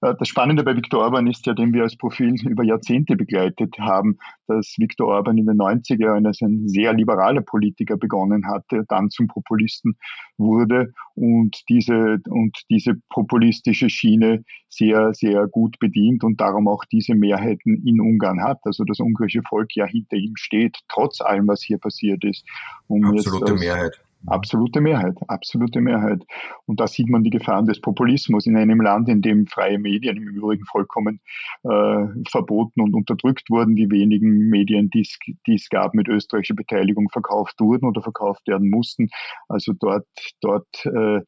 das 0.00 0.28
Spannende 0.28 0.64
bei 0.64 0.74
Viktor 0.74 1.00
Orban 1.00 1.26
ist 1.26 1.46
ja, 1.46 1.52
den 1.52 1.74
wir 1.74 1.82
als 1.82 1.96
Profil 1.96 2.34
über 2.48 2.64
Jahrzehnte 2.64 3.16
begleitet 3.16 3.78
haben, 3.78 4.18
dass 4.46 4.74
Viktor 4.78 5.08
Orban 5.08 5.38
in 5.38 5.46
den 5.46 5.58
90er 5.58 6.00
Jahren 6.00 6.26
als 6.26 6.40
ein 6.40 6.68
sehr 6.68 6.94
liberaler 6.94 7.42
Politiker 7.42 7.96
begonnen 7.96 8.46
hatte, 8.46 8.84
dann 8.88 9.10
zum 9.10 9.28
Populisten 9.28 9.96
wurde 10.38 10.92
und 11.14 11.62
diese, 11.68 12.18
und 12.28 12.58
diese 12.70 12.94
populistische 13.10 13.90
Schiene 13.90 14.44
sehr, 14.68 15.12
sehr 15.12 15.46
gut 15.48 15.78
bedient 15.78 16.24
und 16.24 16.40
darum 16.40 16.68
auch 16.68 16.84
diese 16.86 17.14
Mehrheiten 17.14 17.82
in 17.86 18.00
Ungarn 18.00 18.42
hat. 18.42 18.60
Also 18.64 18.84
das 18.84 19.00
ungarische 19.00 19.42
Volk 19.42 19.74
ja 19.74 19.84
hinter 19.84 20.16
ihm 20.16 20.36
steht, 20.36 20.78
trotz 20.88 21.20
allem, 21.20 21.46
was 21.48 21.62
hier 21.62 21.78
passiert 21.78 22.24
ist. 22.24 22.46
Um 22.86 23.04
Absolute 23.04 23.54
Mehrheit. 23.54 24.00
Absolute 24.26 24.80
Mehrheit, 24.80 25.16
absolute 25.28 25.80
Mehrheit. 25.80 26.24
Und 26.66 26.78
da 26.78 26.86
sieht 26.86 27.08
man 27.08 27.24
die 27.24 27.30
Gefahren 27.30 27.64
des 27.66 27.80
Populismus 27.80 28.46
in 28.46 28.56
einem 28.56 28.80
Land, 28.80 29.08
in 29.08 29.22
dem 29.22 29.46
freie 29.46 29.78
Medien 29.78 30.16
im 30.18 30.28
Übrigen 30.28 30.64
vollkommen 30.66 31.20
äh, 31.64 32.06
verboten 32.28 32.82
und 32.82 32.94
unterdrückt 32.94 33.48
wurden. 33.48 33.76
Die 33.76 33.90
wenigen 33.90 34.50
Medien, 34.50 34.90
die 34.90 35.06
es 35.46 35.68
gab, 35.70 35.94
mit 35.94 36.08
österreichischer 36.08 36.54
Beteiligung 36.54 37.08
verkauft 37.08 37.54
wurden 37.60 37.86
oder 37.86 38.02
verkauft 38.02 38.46
werden 38.46 38.68
mussten. 38.68 39.08
Also 39.48 39.72
dort, 39.72 40.06
dort 40.42 40.84
äh, 40.84 41.20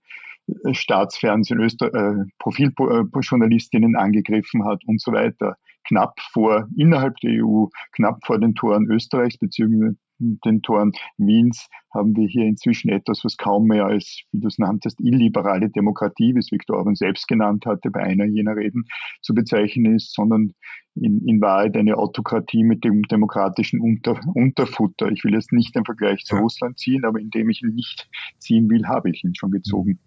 Staatsfernsehen, 0.73 1.61
Öster 1.61 1.95
äh, 1.95 2.25
Profiljournalistinnen 2.39 3.97
angegriffen 3.97 4.65
hat 4.65 4.83
und 4.87 5.01
so 5.01 5.13
weiter. 5.13 5.57
Knapp 5.89 6.21
vor, 6.33 6.69
innerhalb 6.77 7.17
der 7.21 7.45
EU, 7.45 7.67
knapp 7.93 8.25
vor 8.25 8.39
den 8.39 8.55
Toren 8.55 8.91
Österreichs 8.91 9.39
beziehungsweise 9.39 9.97
den 10.45 10.63
Toren 10.63 10.93
Wiens 11.19 11.69
haben 11.93 12.17
wir 12.17 12.27
hier 12.27 12.45
inzwischen 12.47 12.89
etwas, 12.91 13.25
was 13.25 13.37
kaum 13.37 13.67
mehr 13.67 13.87
als, 13.87 14.23
wie 14.33 14.41
du 14.41 14.49
es 14.49 14.59
nanntest, 14.59 15.01
illiberale 15.01 15.69
Demokratie, 15.71 16.35
wie 16.35 16.39
es 16.39 16.51
Viktor 16.51 16.79
Orban 16.79 16.95
selbst 16.95 17.29
genannt 17.29 17.67
hatte, 17.67 17.91
bei 17.91 18.01
einer 18.01 18.25
jener 18.25 18.57
Reden 18.57 18.85
zu 19.21 19.35
bezeichnen 19.35 19.97
ist, 19.97 20.15
sondern 20.15 20.55
in, 20.95 21.27
in 21.27 21.41
Wahrheit 21.41 21.77
eine 21.77 21.97
Autokratie 21.97 22.65
mit 22.65 22.85
dem 22.85 23.03
demokratischen 23.03 23.81
Unter, 23.81 24.21
Unterfutter. 24.35 25.11
Ich 25.11 25.25
will 25.25 25.35
jetzt 25.35 25.53
nicht 25.53 25.75
den 25.75 25.85
Vergleich 25.85 26.25
zu 26.25 26.37
ja. 26.37 26.43
Russland 26.43 26.79
ziehen, 26.79 27.05
aber 27.05 27.19
indem 27.19 27.51
ich 27.51 27.63
ihn 27.63 27.75
nicht 27.75 28.09
ziehen 28.39 28.69
will, 28.71 28.87
habe 28.87 29.11
ich 29.11 29.25
ihn 29.25 29.35
schon 29.35 29.51
gezogen. 29.51 29.99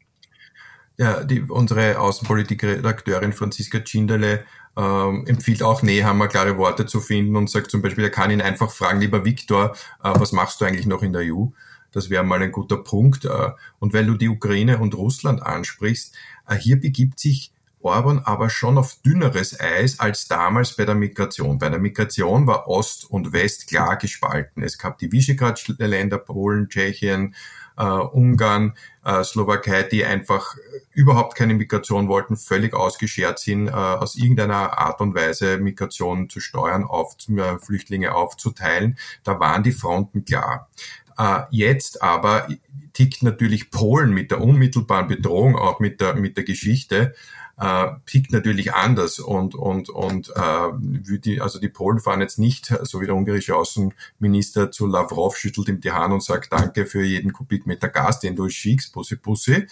Ja, 0.98 1.24
die, 1.24 1.41
unsere 1.41 2.00
Außenpolitikredakteurin 2.00 3.34
Franziska 3.34 3.79
Tschinderle 3.79 4.45
ähm, 4.77 5.25
empfiehlt 5.27 5.63
auch 5.63 5.82
Nehammer 5.82 6.27
klare 6.27 6.58
Worte 6.58 6.86
zu 6.86 7.00
finden 7.00 7.36
und 7.36 7.50
sagt 7.50 7.72
zum 7.72 7.82
Beispiel, 7.82 8.05
er 8.05 8.10
kann 8.10 8.32
ihn 8.32 8.41
einfach 8.41 8.72
fragen, 8.72 9.00
lieber 9.00 9.25
Viktor, 9.25 9.75
äh, 10.03 10.12
was 10.15 10.32
machst 10.32 10.60
du 10.62 10.65
eigentlich 10.65 10.86
noch 10.86 11.01
in 11.01 11.13
der 11.13 11.24
EU? 11.24 11.46
Das 11.91 12.10
wäre 12.10 12.24
mal 12.24 12.41
ein 12.41 12.51
guter 12.51 12.77
Punkt. 12.77 13.25
Äh, 13.25 13.51
und 13.79 13.94
weil 13.94 14.05
du 14.05 14.15
die 14.15 14.29
Ukraine 14.29 14.79
und 14.79 14.96
Russland 14.96 15.41
ansprichst, 15.41 16.13
äh, 16.48 16.55
hier 16.55 16.79
begibt 16.79 17.20
sich 17.20 17.51
Orban 17.86 18.20
aber 18.25 18.50
schon 18.50 18.79
auf 18.79 19.00
dünneres 19.05 19.60
Eis 19.60 20.00
als 20.00 20.27
damals 20.27 20.75
bei 20.75 20.86
der 20.86 20.96
Migration. 20.96 21.60
Bei 21.60 21.70
der 21.70 21.79
Migration 21.79 22.48
war 22.48 22.67
Ost 22.67 23.10
und 23.10 23.32
West 23.32 23.67
klar 23.67 23.96
gespalten. 23.98 24.63
Es 24.63 24.79
gab 24.79 24.98
die 24.98 25.12
Visegrad-Länder, 25.12 26.17
Polen, 26.17 26.67
Tschechien, 26.67 27.36
Ungarn, 27.84 28.74
äh, 29.03 29.24
Slowakei, 29.24 29.84
die 29.84 30.05
einfach 30.05 30.55
überhaupt 30.94 31.36
keine 31.36 31.53
Migration 31.53 32.08
wollten, 32.08 32.38
völlig 32.38 32.74
ausgeschert 32.74 33.39
sind, 33.39 33.67
äh, 33.67 33.72
aus 33.72 34.15
irgendeiner 34.15 34.77
Art 34.77 35.01
und 35.01 35.13
Weise 35.13 35.58
Migration 35.58 36.29
zu 36.29 36.39
steuern, 36.39 36.84
auf, 36.84 37.15
äh, 37.29 37.58
Flüchtlinge 37.60 38.15
aufzuteilen. 38.15 38.98
Da 39.24 39.39
waren 39.39 39.63
die 39.63 39.74
Fronten 39.74 40.25
klar. 40.25 40.70
Äh, 41.17 41.41
jetzt 41.51 42.01
aber 42.01 42.48
tickt 42.94 43.24
natürlich 43.24 43.72
Polen 43.72 44.12
mit 44.12 44.32
der 44.32 44.41
unmittelbaren 44.41 45.08
Bedrohung, 45.08 45.58
auch 45.58 45.79
mit 45.79 46.00
der, 46.01 46.15
mit 46.15 46.38
der 46.38 46.46
Geschichte, 46.46 47.13
äh, 47.57 47.88
tickt 48.05 48.31
natürlich 48.31 48.74
anders 48.74 49.19
und 49.19 49.55
und 49.55 49.89
und 49.89 50.29
äh, 50.35 50.69
die, 50.77 51.41
also 51.41 51.59
die 51.59 51.69
Polen 51.69 52.00
fahren 52.00 52.21
jetzt 52.21 52.39
nicht, 52.39 52.74
so 52.83 53.01
wie 53.01 53.05
der 53.05 53.15
ungarische 53.15 53.55
Außenminister 53.55 54.71
zu 54.71 54.88
Lavrov 54.88 55.38
schüttelt 55.38 55.69
ihm 55.69 55.79
die 55.79 55.91
Hand 55.91 56.13
und 56.13 56.24
sagt 56.24 56.51
Danke 56.51 56.85
für 56.85 57.03
jeden 57.03 57.31
Kubikmeter 57.31 57.89
Gas, 57.89 58.19
den 58.19 58.35
du 58.35 58.50
schickst, 58.50 58.93
Pussy 58.93 59.15
Pussy. 59.15 59.67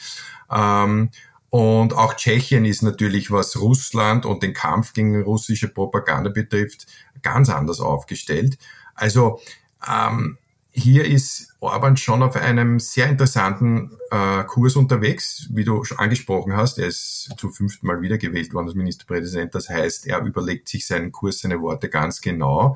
Ähm, 0.51 1.09
und 1.49 1.93
auch 1.93 2.15
Tschechien 2.15 2.65
ist 2.65 2.81
natürlich, 2.81 3.29
was 3.29 3.59
Russland 3.59 4.25
und 4.25 4.41
den 4.41 4.53
Kampf 4.53 4.93
gegen 4.93 5.21
russische 5.21 5.67
Propaganda 5.67 6.31
betrifft, 6.31 6.87
ganz 7.21 7.49
anders 7.49 7.79
aufgestellt. 7.79 8.57
Also 8.95 9.39
ähm, 9.87 10.37
hier 10.75 11.05
ist 11.05 11.53
Orban 11.59 11.97
schon 11.97 12.23
auf 12.23 12.35
einem 12.35 12.79
sehr 12.79 13.07
interessanten 13.07 13.91
äh, 14.09 14.43
Kurs 14.43 14.75
unterwegs, 14.75 15.47
wie 15.51 15.63
du 15.63 15.83
schon 15.83 15.99
angesprochen 15.99 16.55
hast. 16.55 16.79
Er 16.79 16.87
ist 16.87 17.29
zum 17.37 17.53
fünften 17.53 17.85
Mal 17.85 18.01
wiedergewählt 18.01 18.53
worden 18.53 18.67
als 18.67 18.75
Ministerpräsident. 18.75 19.53
Das 19.53 19.69
heißt, 19.69 20.07
er 20.07 20.21
überlegt 20.21 20.67
sich 20.67 20.87
seinen 20.87 21.11
Kurs, 21.11 21.39
seine 21.39 21.61
Worte 21.61 21.89
ganz 21.89 22.21
genau. 22.21 22.75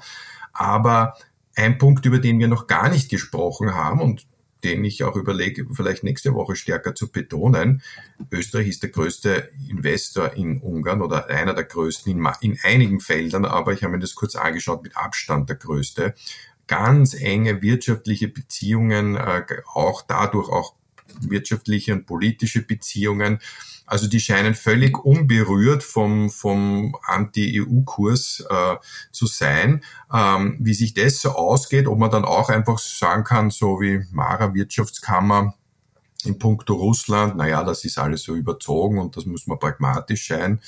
Aber 0.54 1.16
ein 1.56 1.80
Punkt, 1.80 2.06
über 2.06 2.20
den 2.20 2.38
wir 2.38 2.48
noch 2.48 2.68
gar 2.68 2.90
nicht 2.90 3.10
gesprochen 3.10 3.74
haben 3.74 4.00
und 4.00 4.28
den 4.64 4.84
ich 4.86 5.04
auch 5.04 5.16
überlege, 5.16 5.68
vielleicht 5.72 6.04
nächste 6.04 6.34
Woche 6.34 6.56
stärker 6.56 6.94
zu 6.94 7.12
betonen. 7.12 7.82
Österreich 8.32 8.68
ist 8.68 8.84
der 8.84 8.90
größte 8.90 9.50
Investor 9.70 10.34
in 10.34 10.62
Ungarn 10.62 11.02
oder 11.02 11.28
einer 11.30 11.54
der 11.54 11.64
größten 11.64 12.12
in, 12.12 12.28
in 12.42 12.60
einigen 12.64 13.00
Feldern, 13.00 13.46
aber 13.46 13.74
ich 13.74 13.84
habe 13.84 13.94
mir 13.94 14.00
das 14.00 14.16
kurz 14.16 14.36
angeschaut, 14.36 14.84
mit 14.84 14.98
Abstand 14.98 15.50
der 15.50 15.58
größte 15.58 16.16
ganz 16.68 17.14
enge 17.14 17.62
wirtschaftliche 17.62 18.28
Beziehungen, 18.28 19.16
äh, 19.16 19.44
auch 19.74 20.02
dadurch 20.02 20.50
auch 20.50 20.74
wirtschaftliche 21.22 21.94
und 21.94 22.06
politische 22.06 22.62
Beziehungen. 22.62 23.40
Also 23.86 24.08
die 24.08 24.20
scheinen 24.20 24.54
völlig 24.54 24.98
unberührt 24.98 25.82
vom, 25.82 26.30
vom 26.30 26.96
Anti-EU-Kurs 27.06 28.46
äh, 28.50 28.76
zu 29.14 29.28
sein. 29.28 29.82
Ähm, 30.14 30.58
wie 30.60 30.74
sich 30.74 30.94
das 30.94 31.22
so 31.22 31.30
ausgeht, 31.30 31.88
ob 31.88 31.98
man 31.98 32.12
dann 32.12 32.26
auch 32.26 32.50
einfach 32.50 32.80
sagen 32.80 33.24
kann, 33.24 33.50
so 33.50 33.80
wie 33.80 34.06
Mara 34.12 34.54
Wirtschaftskammer, 34.54 35.54
in 36.28 36.40
puncto 36.40 36.74
Russland, 36.74 37.36
naja, 37.36 37.64
das 37.64 37.86
ist 37.86 37.98
alles 37.98 38.24
so 38.24 38.36
überzogen 38.36 39.00
und 39.00 39.16
das 39.18 39.26
muss 39.26 39.48
man 39.48 39.60
pragmatisch 39.60 40.28
sein. 40.28 40.60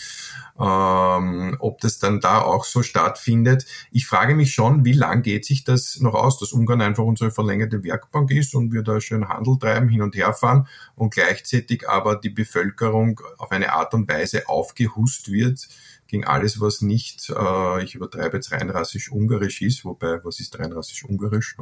Ähm, 0.60 1.56
ob 1.60 1.80
das 1.82 2.00
dann 2.00 2.20
da 2.20 2.42
auch 2.42 2.66
so 2.66 2.84
stattfindet. 2.84 3.66
Ich 3.92 4.08
frage 4.08 4.36
mich 4.36 4.54
schon, 4.54 4.84
wie 4.84 4.94
lang 4.94 5.22
geht 5.22 5.46
sich 5.46 5.64
das 5.64 6.00
noch 6.02 6.14
aus, 6.14 6.38
dass 6.40 6.52
Ungarn 6.52 6.82
einfach 6.82 7.04
unsere 7.04 7.32
verlängerte 7.32 7.84
Werkbank 7.84 8.32
ist 8.32 8.56
und 8.56 8.74
wir 8.74 8.84
da 8.84 9.00
schön 9.00 9.30
Handel 9.30 9.58
treiben, 9.58 9.88
hin 9.88 10.02
und 10.02 10.16
her 10.16 10.34
fahren 10.34 10.68
und 10.96 11.14
gleichzeitig 11.14 11.88
aber 11.88 12.16
die 12.16 12.30
Bevölkerung 12.30 13.22
auf 13.38 13.52
eine 13.52 13.74
Art 13.74 13.94
und 13.94 14.10
Weise 14.10 14.50
aufgehust 14.50 15.32
wird, 15.32 15.68
gegen 16.10 16.26
alles, 16.26 16.60
was 16.60 16.82
nicht, 16.82 17.30
äh, 17.30 17.84
ich 17.84 17.96
übertreibe 17.96 18.38
jetzt 18.38 18.52
rein 18.52 18.70
rassisch-ungarisch 18.70 19.62
ist, 19.62 19.86
wobei, 19.86 20.20
was 20.24 20.40
ist 20.40 20.58
rein 20.58 20.74
rassisch-ungarisch? 20.74 21.56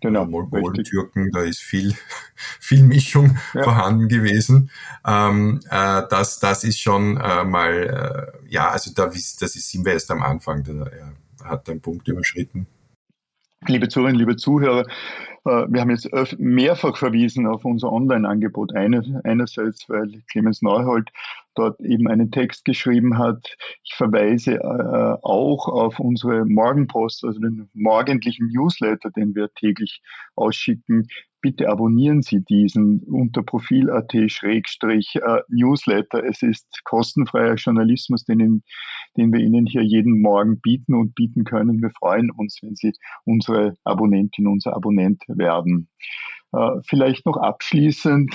Genau. 0.00 0.26
Mongolen, 0.26 0.82
Türken, 0.82 1.30
da 1.30 1.42
ist 1.42 1.60
viel, 1.60 1.94
viel 2.60 2.82
Mischung 2.82 3.38
ja. 3.54 3.62
vorhanden 3.62 4.08
gewesen. 4.08 4.70
Ähm, 5.06 5.60
äh, 5.70 6.02
das, 6.10 6.40
das 6.40 6.64
ist 6.64 6.80
schon 6.80 7.16
äh, 7.16 7.44
mal, 7.44 8.32
äh, 8.42 8.52
ja, 8.52 8.70
also 8.70 8.92
da 8.92 9.06
das 9.06 9.16
ist, 9.22 9.70
sind 9.70 9.86
wir 9.86 9.92
erst 9.92 10.10
am 10.10 10.22
Anfang, 10.22 10.64
da, 10.64 10.72
er 10.84 11.14
hat 11.44 11.70
einen 11.70 11.80
Punkt 11.80 12.08
überschritten. 12.08 12.66
Liebe 13.66 13.88
Zuhörerinnen, 13.88 14.18
liebe 14.18 14.36
Zuhörer, 14.36 14.86
äh, 15.44 15.66
wir 15.68 15.80
haben 15.80 15.90
jetzt 15.90 16.10
mehrfach 16.38 16.96
verwiesen 16.96 17.46
auf 17.46 17.64
unser 17.64 17.92
Online-Angebot. 17.92 18.74
einerseits, 18.74 19.88
weil 19.88 20.22
Clemens 20.30 20.62
Neuhold 20.62 21.10
dort 21.54 21.80
eben 21.80 22.08
einen 22.08 22.30
Text 22.30 22.64
geschrieben 22.64 23.18
hat. 23.18 23.56
Ich 23.82 23.94
verweise 23.94 24.54
äh, 24.54 25.16
auch 25.22 25.68
auf 25.68 26.00
unsere 26.00 26.44
Morgenpost, 26.44 27.24
also 27.24 27.40
den 27.40 27.68
morgendlichen 27.74 28.48
Newsletter, 28.48 29.10
den 29.10 29.34
wir 29.34 29.52
täglich 29.54 30.02
ausschicken. 30.36 31.08
Bitte 31.40 31.68
abonnieren 31.68 32.22
Sie 32.22 32.42
diesen 32.42 33.00
unter 33.00 33.42
profil.at-newsletter. 33.42 36.24
Es 36.24 36.42
ist 36.42 36.84
kostenfreier 36.84 37.56
Journalismus, 37.56 38.24
den, 38.24 38.62
den 39.18 39.32
wir 39.32 39.40
Ihnen 39.40 39.66
hier 39.66 39.82
jeden 39.82 40.22
Morgen 40.22 40.60
bieten 40.60 40.94
und 40.94 41.14
bieten 41.14 41.44
können. 41.44 41.82
Wir 41.82 41.90
freuen 41.90 42.30
uns, 42.30 42.60
wenn 42.62 42.76
Sie 42.76 42.92
unsere 43.24 43.76
Abonnentin, 43.84 44.46
unser 44.46 44.74
Abonnent 44.74 45.22
werden. 45.28 45.90
Äh, 46.54 46.80
vielleicht 46.86 47.26
noch 47.26 47.36
abschließend 47.36 48.32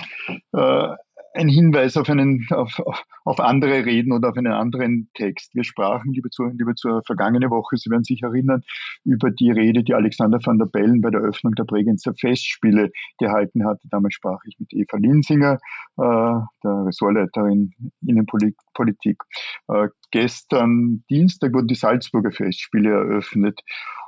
äh, 0.51 0.89
ein 1.33 1.47
Hinweis 1.47 1.97
auf 1.97 2.09
einen, 2.09 2.47
auf, 2.51 2.79
auf 3.25 3.39
andere 3.39 3.85
Reden 3.85 4.11
oder 4.11 4.29
auf 4.29 4.37
einen 4.37 4.53
anderen 4.53 5.09
Text. 5.13 5.55
Wir 5.55 5.63
sprachen, 5.63 6.13
liebe 6.13 6.29
Zuhörer, 6.29 6.53
liebe 6.57 6.75
Zuhörer, 6.75 7.01
vergangene 7.05 7.49
Woche, 7.49 7.77
Sie 7.77 7.89
werden 7.89 8.03
sich 8.03 8.23
erinnern, 8.23 8.63
über 9.03 9.31
die 9.31 9.51
Rede, 9.51 9.83
die 9.83 9.93
Alexander 9.93 10.39
van 10.43 10.57
der 10.57 10.65
Bellen 10.65 11.01
bei 11.01 11.09
der 11.09 11.21
Öffnung 11.21 11.53
der 11.55 11.65
Bregenzer 11.65 12.13
Festspiele 12.13 12.91
gehalten 13.17 13.65
hatte. 13.65 13.87
Damals 13.89 14.15
sprach 14.15 14.39
ich 14.47 14.57
mit 14.59 14.73
Eva 14.73 14.97
Linsinger, 14.97 15.59
äh, 15.97 16.39
der 16.63 16.85
Ressortleiterin 16.85 17.73
Innenpolitik. 18.05 19.21
Äh, 19.67 19.89
gestern 20.11 21.03
Dienstag 21.09 21.53
wurden 21.53 21.67
die 21.67 21.75
Salzburger 21.75 22.31
Festspiele 22.31 22.91
eröffnet 22.91 23.61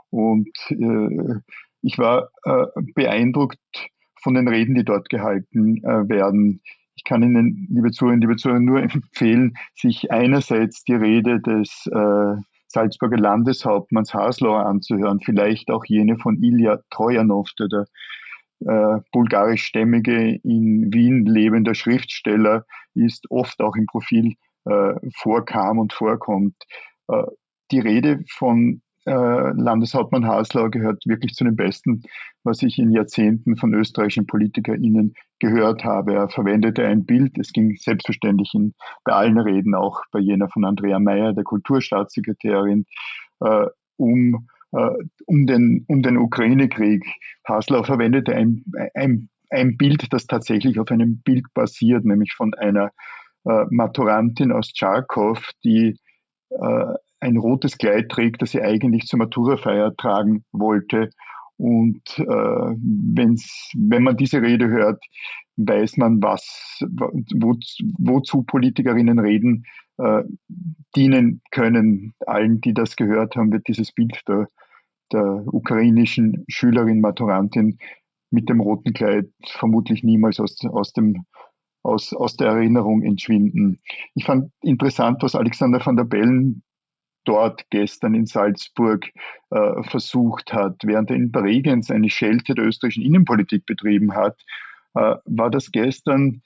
und 0.09 0.49
äh, 0.69 1.39
ich 1.81 1.97
war 1.97 2.29
äh, 2.43 2.65
beeindruckt 2.93 3.57
von 4.21 4.35
den 4.35 4.47
Reden, 4.47 4.75
die 4.75 4.85
dort 4.85 5.09
gehalten 5.09 5.77
äh, 5.83 6.07
werden. 6.07 6.61
Ich 7.01 7.05
kann 7.05 7.23
Ihnen, 7.23 7.67
liebe 7.71 7.89
Zuhörerinnen, 7.89 8.21
liebe 8.21 8.35
Zuhörer, 8.35 8.59
nur 8.59 8.79
empfehlen, 8.83 9.55
sich 9.73 10.11
einerseits 10.11 10.83
die 10.83 10.93
Rede 10.93 11.41
des 11.41 11.87
äh, 11.87 12.35
Salzburger 12.67 13.17
Landeshauptmanns 13.17 14.13
Haslauer 14.13 14.67
anzuhören, 14.67 15.19
vielleicht 15.19 15.71
auch 15.71 15.83
jene 15.85 16.19
von 16.19 16.41
Ilya 16.43 16.79
Trojanov, 16.91 17.49
der, 17.57 17.69
der 17.69 17.85
äh, 18.67 19.01
bulgarischstämmige 19.11 20.35
in 20.43 20.93
Wien 20.93 21.25
lebender 21.25 21.73
Schriftsteller 21.73 22.65
ist, 22.93 23.25
oft 23.31 23.59
auch 23.61 23.75
im 23.75 23.87
Profil 23.87 24.35
äh, 24.65 24.93
vorkam 25.15 25.79
und 25.79 25.93
vorkommt. 25.93 26.55
Äh, 27.07 27.23
die 27.71 27.79
Rede 27.79 28.23
von 28.29 28.83
Landeshauptmann 29.05 30.27
Haslau 30.27 30.69
gehört 30.69 31.03
wirklich 31.07 31.33
zu 31.33 31.43
den 31.43 31.55
besten, 31.55 32.03
was 32.43 32.61
ich 32.61 32.77
in 32.77 32.91
Jahrzehnten 32.91 33.57
von 33.57 33.73
österreichischen 33.73 34.27
PolitikerInnen 34.27 35.15
gehört 35.39 35.83
habe. 35.83 36.13
Er 36.13 36.29
verwendete 36.29 36.85
ein 36.85 37.05
Bild, 37.05 37.37
es 37.39 37.51
ging 37.51 37.75
selbstverständlich 37.77 38.53
in, 38.53 38.73
bei 39.03 39.13
allen 39.13 39.39
Reden, 39.39 39.73
auch 39.73 40.03
bei 40.11 40.19
jener 40.19 40.49
von 40.49 40.65
Andrea 40.65 40.99
Mayer, 40.99 41.33
der 41.33 41.43
Kulturstaatssekretärin, 41.43 42.85
äh, 43.39 43.65
um, 43.97 44.47
äh, 44.71 44.91
um 45.25 45.47
den, 45.47 45.83
um 45.87 46.03
den 46.03 46.17
Ukraine-Krieg. 46.17 47.03
Haslau 47.47 47.83
verwendete 47.83 48.35
ein, 48.35 48.63
ein, 48.93 49.29
ein 49.49 49.77
Bild, 49.77 50.13
das 50.13 50.27
tatsächlich 50.27 50.79
auf 50.79 50.91
einem 50.91 51.21
Bild 51.21 51.45
basiert, 51.55 52.05
nämlich 52.05 52.33
von 52.33 52.53
einer 52.53 52.91
äh, 53.45 53.65
Maturantin 53.71 54.51
aus 54.51 54.73
Tscharkow, 54.73 55.43
die 55.63 55.97
äh, 56.51 56.93
ein 57.21 57.37
rotes 57.37 57.77
Kleid 57.77 58.09
trägt, 58.09 58.41
das 58.41 58.51
sie 58.51 58.61
eigentlich 58.61 59.05
zur 59.05 59.19
Maturafeier 59.19 59.95
tragen 59.95 60.43
wollte. 60.51 61.11
Und 61.57 62.01
äh, 62.17 62.25
wenn's, 62.25 63.71
wenn 63.77 64.03
man 64.03 64.17
diese 64.17 64.41
Rede 64.41 64.67
hört, 64.67 65.03
weiß 65.57 65.97
man, 65.97 66.21
was, 66.21 66.79
wo, 66.89 67.55
wozu 67.99 68.43
Politikerinnen 68.43 69.19
reden, 69.19 69.65
äh, 69.97 70.23
dienen 70.95 71.41
können. 71.51 72.13
Allen, 72.25 72.61
die 72.61 72.73
das 72.73 72.95
gehört 72.95 73.35
haben, 73.35 73.51
wird 73.51 73.67
dieses 73.67 73.91
Bild 73.91 74.19
der, 74.27 74.47
der 75.13 75.43
ukrainischen 75.45 76.43
Schülerin, 76.47 77.01
Maturantin 77.01 77.77
mit 78.31 78.49
dem 78.49 78.59
roten 78.59 78.93
Kleid 78.93 79.29
vermutlich 79.45 80.03
niemals 80.03 80.39
aus, 80.39 80.57
aus 80.65 80.93
dem 80.93 81.25
aus, 81.83 82.13
aus 82.13 82.37
der 82.37 82.49
Erinnerung 82.49 83.01
entschwinden. 83.01 83.79
Ich 84.13 84.25
fand 84.25 84.51
interessant, 84.61 85.23
was 85.23 85.35
Alexander 85.35 85.83
van 85.83 85.95
der 85.95 86.03
Bellen 86.03 86.63
dort 87.25 87.69
gestern 87.69 88.15
in 88.15 88.25
Salzburg 88.25 89.09
äh, 89.51 89.83
versucht 89.83 90.53
hat, 90.53 90.77
während 90.83 91.09
er 91.09 91.17
in 91.17 91.31
Bregenz 91.31 91.91
eine 91.91 92.09
Schelte 92.09 92.55
der 92.55 92.65
österreichischen 92.65 93.05
Innenpolitik 93.05 93.65
betrieben 93.65 94.15
hat, 94.15 94.39
äh, 94.95 95.15
war 95.25 95.49
das 95.49 95.71
gestern 95.71 96.41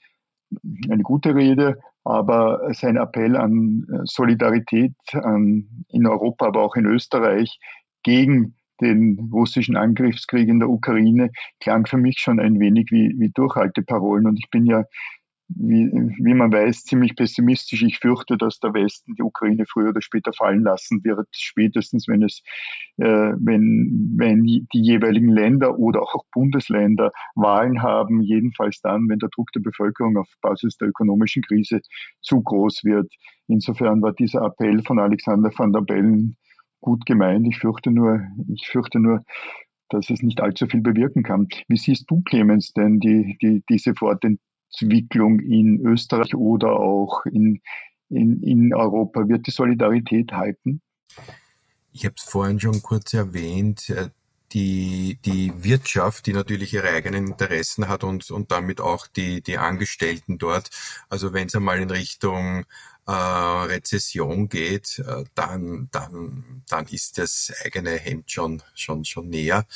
eine 0.88 1.02
gute 1.02 1.34
Rede, 1.34 1.78
aber 2.04 2.72
sein 2.72 2.96
Appell 2.96 3.36
an 3.36 3.86
äh, 3.90 3.98
Solidarität 4.04 4.94
an, 5.12 5.84
in 5.88 6.06
Europa, 6.06 6.46
aber 6.46 6.62
auch 6.62 6.76
in 6.76 6.86
Österreich 6.86 7.58
gegen 8.02 8.54
den 8.80 9.30
russischen 9.32 9.76
Angriffskrieg 9.76 10.48
in 10.48 10.60
der 10.60 10.68
Ukraine 10.68 11.30
klang 11.60 11.86
für 11.86 11.96
mich 11.96 12.18
schon 12.18 12.38
ein 12.38 12.60
wenig 12.60 12.90
wie, 12.90 13.14
wie 13.18 13.30
Durchhalteparolen. 13.30 14.26
Und 14.26 14.38
ich 14.38 14.50
bin 14.50 14.66
ja 14.66 14.84
wie, 15.48 15.90
wie 16.18 16.34
man 16.34 16.52
weiß, 16.52 16.84
ziemlich 16.84 17.14
pessimistisch. 17.14 17.82
Ich 17.82 17.98
fürchte, 17.98 18.36
dass 18.36 18.58
der 18.58 18.74
Westen 18.74 19.14
die 19.14 19.22
Ukraine 19.22 19.64
früher 19.66 19.90
oder 19.90 20.00
später 20.00 20.32
fallen 20.32 20.62
lassen 20.62 21.04
wird, 21.04 21.28
spätestens 21.32 22.08
wenn 22.08 22.22
es, 22.22 22.42
äh, 22.96 23.32
wenn, 23.38 24.14
wenn 24.16 24.42
die 24.42 24.66
jeweiligen 24.72 25.28
Länder 25.28 25.78
oder 25.78 26.02
auch 26.02 26.24
Bundesländer 26.32 27.12
Wahlen 27.34 27.82
haben, 27.82 28.22
jedenfalls 28.22 28.80
dann, 28.80 29.08
wenn 29.08 29.18
der 29.18 29.28
Druck 29.28 29.52
der 29.52 29.60
Bevölkerung 29.60 30.16
auf 30.16 30.28
Basis 30.40 30.76
der 30.78 30.88
ökonomischen 30.88 31.42
Krise 31.42 31.80
zu 32.22 32.42
groß 32.42 32.84
wird. 32.84 33.12
Insofern 33.46 34.02
war 34.02 34.12
dieser 34.12 34.42
Appell 34.42 34.82
von 34.82 34.98
Alexander 34.98 35.50
van 35.56 35.72
der 35.72 35.82
Bellen 35.82 36.36
gut 36.80 37.06
gemeint. 37.06 37.46
Ich 37.46 37.58
fürchte 37.58 37.90
nur, 37.90 38.20
ich 38.52 38.66
fürchte 38.66 38.98
nur, 38.98 39.22
dass 39.88 40.10
es 40.10 40.22
nicht 40.22 40.40
allzu 40.40 40.66
viel 40.66 40.80
bewirken 40.80 41.22
kann. 41.22 41.46
Wie 41.68 41.76
siehst 41.76 42.10
du, 42.10 42.22
Clemens, 42.22 42.72
denn 42.72 42.98
die, 42.98 43.38
die, 43.40 43.62
diese 43.68 43.94
Fortentwicklung 43.94 44.45
Entwicklung 44.72 45.40
in 45.40 45.80
Österreich 45.86 46.34
oder 46.34 46.78
auch 46.78 47.24
in, 47.26 47.60
in, 48.08 48.42
in 48.42 48.74
Europa? 48.74 49.28
Wird 49.28 49.46
die 49.46 49.52
Solidarität 49.52 50.32
halten? 50.32 50.80
Ich 51.92 52.04
habe 52.04 52.14
es 52.16 52.24
vorhin 52.24 52.60
schon 52.60 52.82
kurz 52.82 53.14
erwähnt. 53.14 53.88
Äh, 53.90 54.10
die, 54.52 55.18
die 55.24 55.52
Wirtschaft, 55.64 56.26
die 56.26 56.32
natürlich 56.32 56.72
ihre 56.72 56.90
eigenen 56.90 57.26
Interessen 57.26 57.88
hat 57.88 58.04
und, 58.04 58.30
und 58.30 58.52
damit 58.52 58.80
auch 58.80 59.06
die, 59.06 59.42
die 59.42 59.58
Angestellten 59.58 60.38
dort. 60.38 60.70
Also 61.08 61.32
wenn 61.32 61.48
es 61.48 61.54
einmal 61.54 61.80
in 61.80 61.90
Richtung 61.90 62.64
äh, 63.06 63.12
Rezession 63.12 64.48
geht, 64.48 64.98
äh, 65.00 65.24
dann, 65.34 65.88
dann, 65.90 66.62
dann 66.68 66.86
ist 66.86 67.18
das 67.18 67.52
eigene 67.64 67.90
Hemd 67.90 68.30
schon, 68.30 68.62
schon, 68.74 69.04
schon 69.04 69.28
näher. 69.28 69.66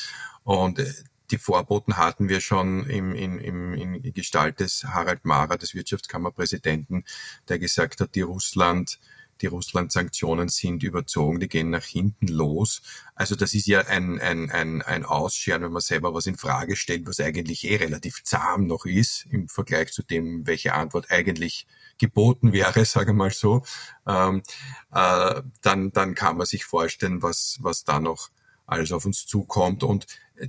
Und 0.44 0.78
äh, 0.78 0.92
die 1.30 1.38
Vorboten 1.38 1.96
hatten 1.96 2.28
wir 2.28 2.40
schon 2.40 2.88
im, 2.88 3.14
in, 3.14 3.38
im, 3.38 3.74
in 3.74 4.12
Gestalt 4.12 4.60
des 4.60 4.84
Harald 4.84 5.24
Mara, 5.24 5.56
des 5.56 5.74
Wirtschaftskammerpräsidenten, 5.74 7.04
der 7.48 7.58
gesagt 7.58 8.00
hat, 8.00 8.14
die 8.14 8.22
Russland 8.22 8.98
die 9.40 9.46
Russland-Sanktionen 9.46 10.48
sind 10.48 10.82
überzogen, 10.82 11.40
die 11.40 11.48
gehen 11.48 11.70
nach 11.70 11.84
hinten 11.84 12.28
los. 12.28 12.82
Also 13.14 13.34
das 13.34 13.54
ist 13.54 13.66
ja 13.66 13.80
ein, 13.80 14.20
ein, 14.20 14.50
ein, 14.50 14.82
ein 14.82 15.04
Ausscheren, 15.04 15.62
wenn 15.62 15.72
man 15.72 15.82
selber 15.82 16.14
was 16.14 16.26
in 16.26 16.36
Frage 16.36 16.76
stellt, 16.76 17.06
was 17.06 17.20
eigentlich 17.20 17.68
eh 17.68 17.76
relativ 17.76 18.22
zahm 18.24 18.66
noch 18.66 18.84
ist 18.84 19.26
im 19.30 19.48
Vergleich 19.48 19.92
zu 19.92 20.02
dem, 20.02 20.46
welche 20.46 20.74
Antwort 20.74 21.10
eigentlich 21.10 21.66
geboten 21.98 22.52
wäre, 22.52 22.84
sage 22.84 23.12
mal 23.12 23.30
so, 23.30 23.62
ähm, 24.06 24.42
äh, 24.92 25.42
dann, 25.62 25.90
dann 25.92 26.14
kann 26.14 26.36
man 26.36 26.46
sich 26.46 26.64
vorstellen, 26.64 27.22
was, 27.22 27.58
was 27.60 27.84
da 27.84 28.00
noch 28.00 28.30
alles 28.66 28.92
auf 28.92 29.04
uns 29.04 29.26
zukommt. 29.26 29.82
Und 29.82 30.06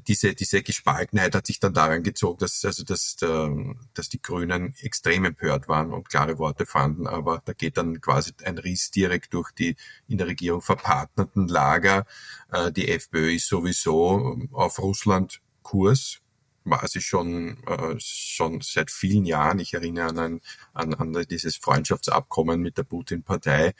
diese, 0.08 0.34
diese 0.34 0.63
Gespaltenheit 0.63 1.36
hat 1.36 1.47
sich 1.47 1.60
dann 1.60 1.73
daran 1.73 2.04
gezogen, 2.04 2.39
dass, 2.39 2.63
also, 2.63 2.84
dass, 2.84 3.17
dass 3.17 4.10
die 4.10 4.21
Grünen 4.21 4.73
extrem 4.82 5.25
empört 5.25 5.67
waren 5.67 5.91
und 5.91 6.10
klare 6.10 6.38
Worte 6.38 6.65
fanden. 6.65 7.08
Aber 7.08 7.41
da 7.45 7.54
geht 7.54 7.77
dann 7.77 7.99
quasi 8.01 8.32
ein 8.43 8.58
Riss 8.58 8.91
direkt 8.91 9.34
durch 9.34 9.51
die 9.51 9.75
in 10.08 10.17
der 10.17 10.27
Regierung 10.27 10.62
verpartnerten 10.62 11.47
Lager. 11.47 12.06
Äh, 12.51 12.71
die 12.71 12.89
FPÖ 12.89 13.34
ist 13.36 13.47
sowieso 13.47 14.39
auf 14.51 14.80
Russland 14.80 15.41
Kurs, 15.62 16.19
war 16.63 16.88
sie 16.88 17.01
schon, 17.01 17.58
äh, 17.65 17.95
schon 17.99 18.62
seit 18.62 18.91
vielen 18.91 19.25
Jahren. 19.25 19.60
Ich 19.60 19.73
erinnere 19.73 20.10
an, 20.10 20.19
ein, 20.19 20.41
an, 20.73 20.93
an 20.93 21.25
dieses 21.30 21.56
Freundschaftsabkommen 21.56 22.62
mit 22.62 22.77
der 22.77 22.84
Putin-Partei. 22.84 23.73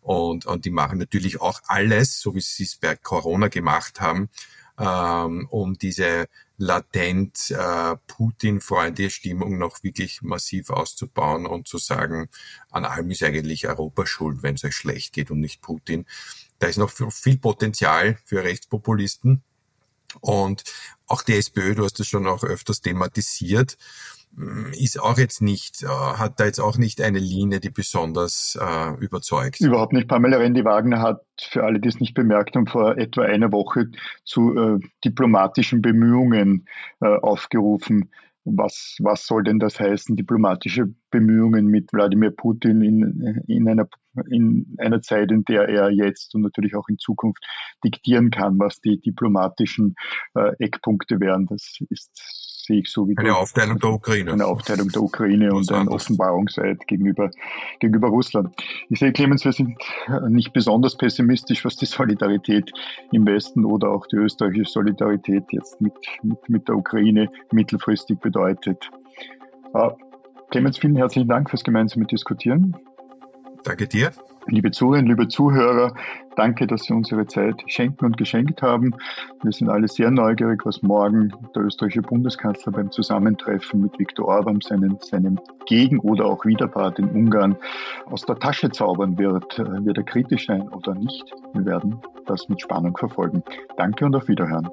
Und, 0.00 0.46
und 0.46 0.64
die 0.64 0.70
machen 0.70 0.98
natürlich 0.98 1.40
auch 1.40 1.60
alles, 1.66 2.20
so 2.20 2.34
wie 2.34 2.40
sie 2.40 2.64
es 2.64 2.76
bei 2.76 2.96
Corona 2.96 3.48
gemacht 3.48 4.00
haben, 4.00 4.28
ähm, 4.78 5.46
um 5.50 5.78
diese 5.78 6.28
latent 6.56 7.50
äh, 7.50 7.96
Putin-freundliche 8.06 9.10
Stimmung 9.10 9.58
noch 9.58 9.82
wirklich 9.82 10.22
massiv 10.22 10.70
auszubauen 10.70 11.46
und 11.46 11.68
zu 11.68 11.78
sagen, 11.78 12.28
an 12.70 12.84
allem 12.84 13.10
ist 13.10 13.22
eigentlich 13.22 13.66
Europa 13.66 14.06
schuld, 14.06 14.42
wenn 14.42 14.54
es 14.54 14.64
euch 14.64 14.76
schlecht 14.76 15.12
geht 15.12 15.30
und 15.30 15.40
nicht 15.40 15.62
Putin. 15.62 16.06
Da 16.58 16.68
ist 16.68 16.78
noch 16.78 16.90
viel 16.90 17.38
Potenzial 17.38 18.18
für 18.24 18.42
Rechtspopulisten. 18.42 19.42
Und 20.20 20.62
auch 21.06 21.22
die 21.22 21.34
SPÖ, 21.34 21.74
du 21.74 21.84
hast 21.84 21.98
das 21.98 22.06
schon 22.06 22.26
auch 22.28 22.44
öfters 22.44 22.80
thematisiert, 22.80 23.76
ist 24.72 25.00
auch 25.00 25.18
jetzt 25.18 25.42
nicht, 25.42 25.82
äh, 25.82 25.86
hat 25.86 26.40
da 26.40 26.44
jetzt 26.44 26.60
auch 26.60 26.76
nicht 26.76 27.00
eine 27.00 27.18
Linie, 27.18 27.60
die 27.60 27.70
besonders 27.70 28.58
äh, 28.60 28.94
überzeugt. 29.02 29.60
Überhaupt 29.60 29.92
nicht. 29.92 30.08
Pamela 30.08 30.38
Rendi-Wagner 30.38 31.00
hat, 31.00 31.22
für 31.40 31.64
alle, 31.64 31.80
die 31.80 31.88
es 31.88 32.00
nicht 32.00 32.14
bemerkt 32.14 32.56
haben, 32.56 32.66
vor 32.66 32.96
etwa 32.98 33.22
einer 33.22 33.52
Woche 33.52 33.90
zu 34.24 34.56
äh, 34.56 34.78
diplomatischen 35.04 35.82
Bemühungen 35.82 36.66
äh, 37.00 37.06
aufgerufen. 37.06 38.10
Was, 38.46 38.98
was 39.00 39.26
soll 39.26 39.42
denn 39.42 39.58
das 39.58 39.80
heißen, 39.80 40.16
diplomatische 40.16 40.92
Bemühungen 41.10 41.66
mit 41.66 41.90
Wladimir 41.94 42.30
Putin 42.30 42.82
in, 42.82 43.42
in, 43.46 43.66
einer, 43.66 43.88
in 44.30 44.76
einer 44.76 45.00
Zeit, 45.00 45.32
in 45.32 45.44
der 45.44 45.66
er 45.66 45.90
jetzt 45.90 46.34
und 46.34 46.42
natürlich 46.42 46.74
auch 46.74 46.88
in 46.88 46.98
Zukunft 46.98 47.42
diktieren 47.82 48.30
kann, 48.30 48.58
was 48.58 48.82
die 48.82 49.00
diplomatischen 49.00 49.94
äh, 50.34 50.52
Eckpunkte 50.58 51.20
wären? 51.20 51.46
Das 51.46 51.78
ist 51.88 52.43
sehe 52.64 52.80
ich 52.80 52.90
so 52.90 53.06
wie 53.06 53.16
eine 53.16 53.36
Aufteilung 53.36 53.78
der 53.78 53.90
Ukraine. 53.90 54.32
Eine 54.32 54.46
Aufteilung 54.46 54.88
der 54.88 55.02
Ukraine 55.02 55.52
und 55.52 55.70
ein 55.70 55.88
Offenbarungseid 55.88 56.86
gegenüber, 56.86 57.30
gegenüber 57.78 58.08
Russland. 58.08 58.54
Ich 58.88 58.98
sehe, 58.98 59.12
Clemens, 59.12 59.44
wir 59.44 59.52
sind 59.52 59.76
nicht 60.28 60.52
besonders 60.52 60.96
pessimistisch, 60.96 61.64
was 61.64 61.76
die 61.76 61.86
Solidarität 61.86 62.70
im 63.12 63.26
Westen 63.26 63.64
oder 63.64 63.90
auch 63.90 64.06
die 64.06 64.16
österreichische 64.16 64.72
Solidarität 64.72 65.44
jetzt 65.50 65.80
mit, 65.80 65.92
mit, 66.22 66.48
mit 66.48 66.68
der 66.68 66.76
Ukraine 66.76 67.28
mittelfristig 67.52 68.18
bedeutet. 68.20 68.90
Uh, 69.74 69.90
Clemens, 70.50 70.78
vielen 70.78 70.96
herzlichen 70.96 71.28
Dank 71.28 71.50
fürs 71.50 71.64
gemeinsame 71.64 72.06
Diskutieren. 72.06 72.76
Danke 73.64 73.86
dir. 73.86 74.12
Liebe 74.46 74.70
Zuhörerinnen, 74.70 75.10
liebe 75.10 75.28
Zuhörer, 75.28 75.94
danke, 76.36 76.66
dass 76.66 76.82
Sie 76.82 76.92
uns 76.92 77.10
Ihre 77.10 77.26
Zeit 77.26 77.62
schenken 77.66 78.04
und 78.04 78.16
geschenkt 78.18 78.60
haben. 78.60 78.94
Wir 79.42 79.52
sind 79.52 79.70
alle 79.70 79.88
sehr 79.88 80.10
neugierig, 80.10 80.66
was 80.66 80.82
morgen 80.82 81.32
der 81.54 81.62
österreichische 81.62 82.02
Bundeskanzler 82.02 82.72
beim 82.72 82.90
Zusammentreffen 82.90 83.80
mit 83.80 83.98
Viktor 83.98 84.28
Orban, 84.28 84.60
seinen, 84.60 84.98
seinem 85.00 85.40
Gegen- 85.66 86.00
oder 86.00 86.26
auch 86.26 86.44
Widerpart 86.44 86.98
in 86.98 87.08
Ungarn, 87.08 87.56
aus 88.06 88.26
der 88.26 88.38
Tasche 88.38 88.70
zaubern 88.70 89.16
wird. 89.16 89.58
Wird 89.58 89.96
er 89.96 90.04
kritisch 90.04 90.46
sein 90.46 90.68
oder 90.68 90.94
nicht? 90.94 91.24
Wir 91.54 91.64
werden 91.64 92.00
das 92.26 92.46
mit 92.48 92.60
Spannung 92.60 92.96
verfolgen. 92.96 93.42
Danke 93.78 94.04
und 94.04 94.14
auf 94.14 94.28
Wiederhören. 94.28 94.68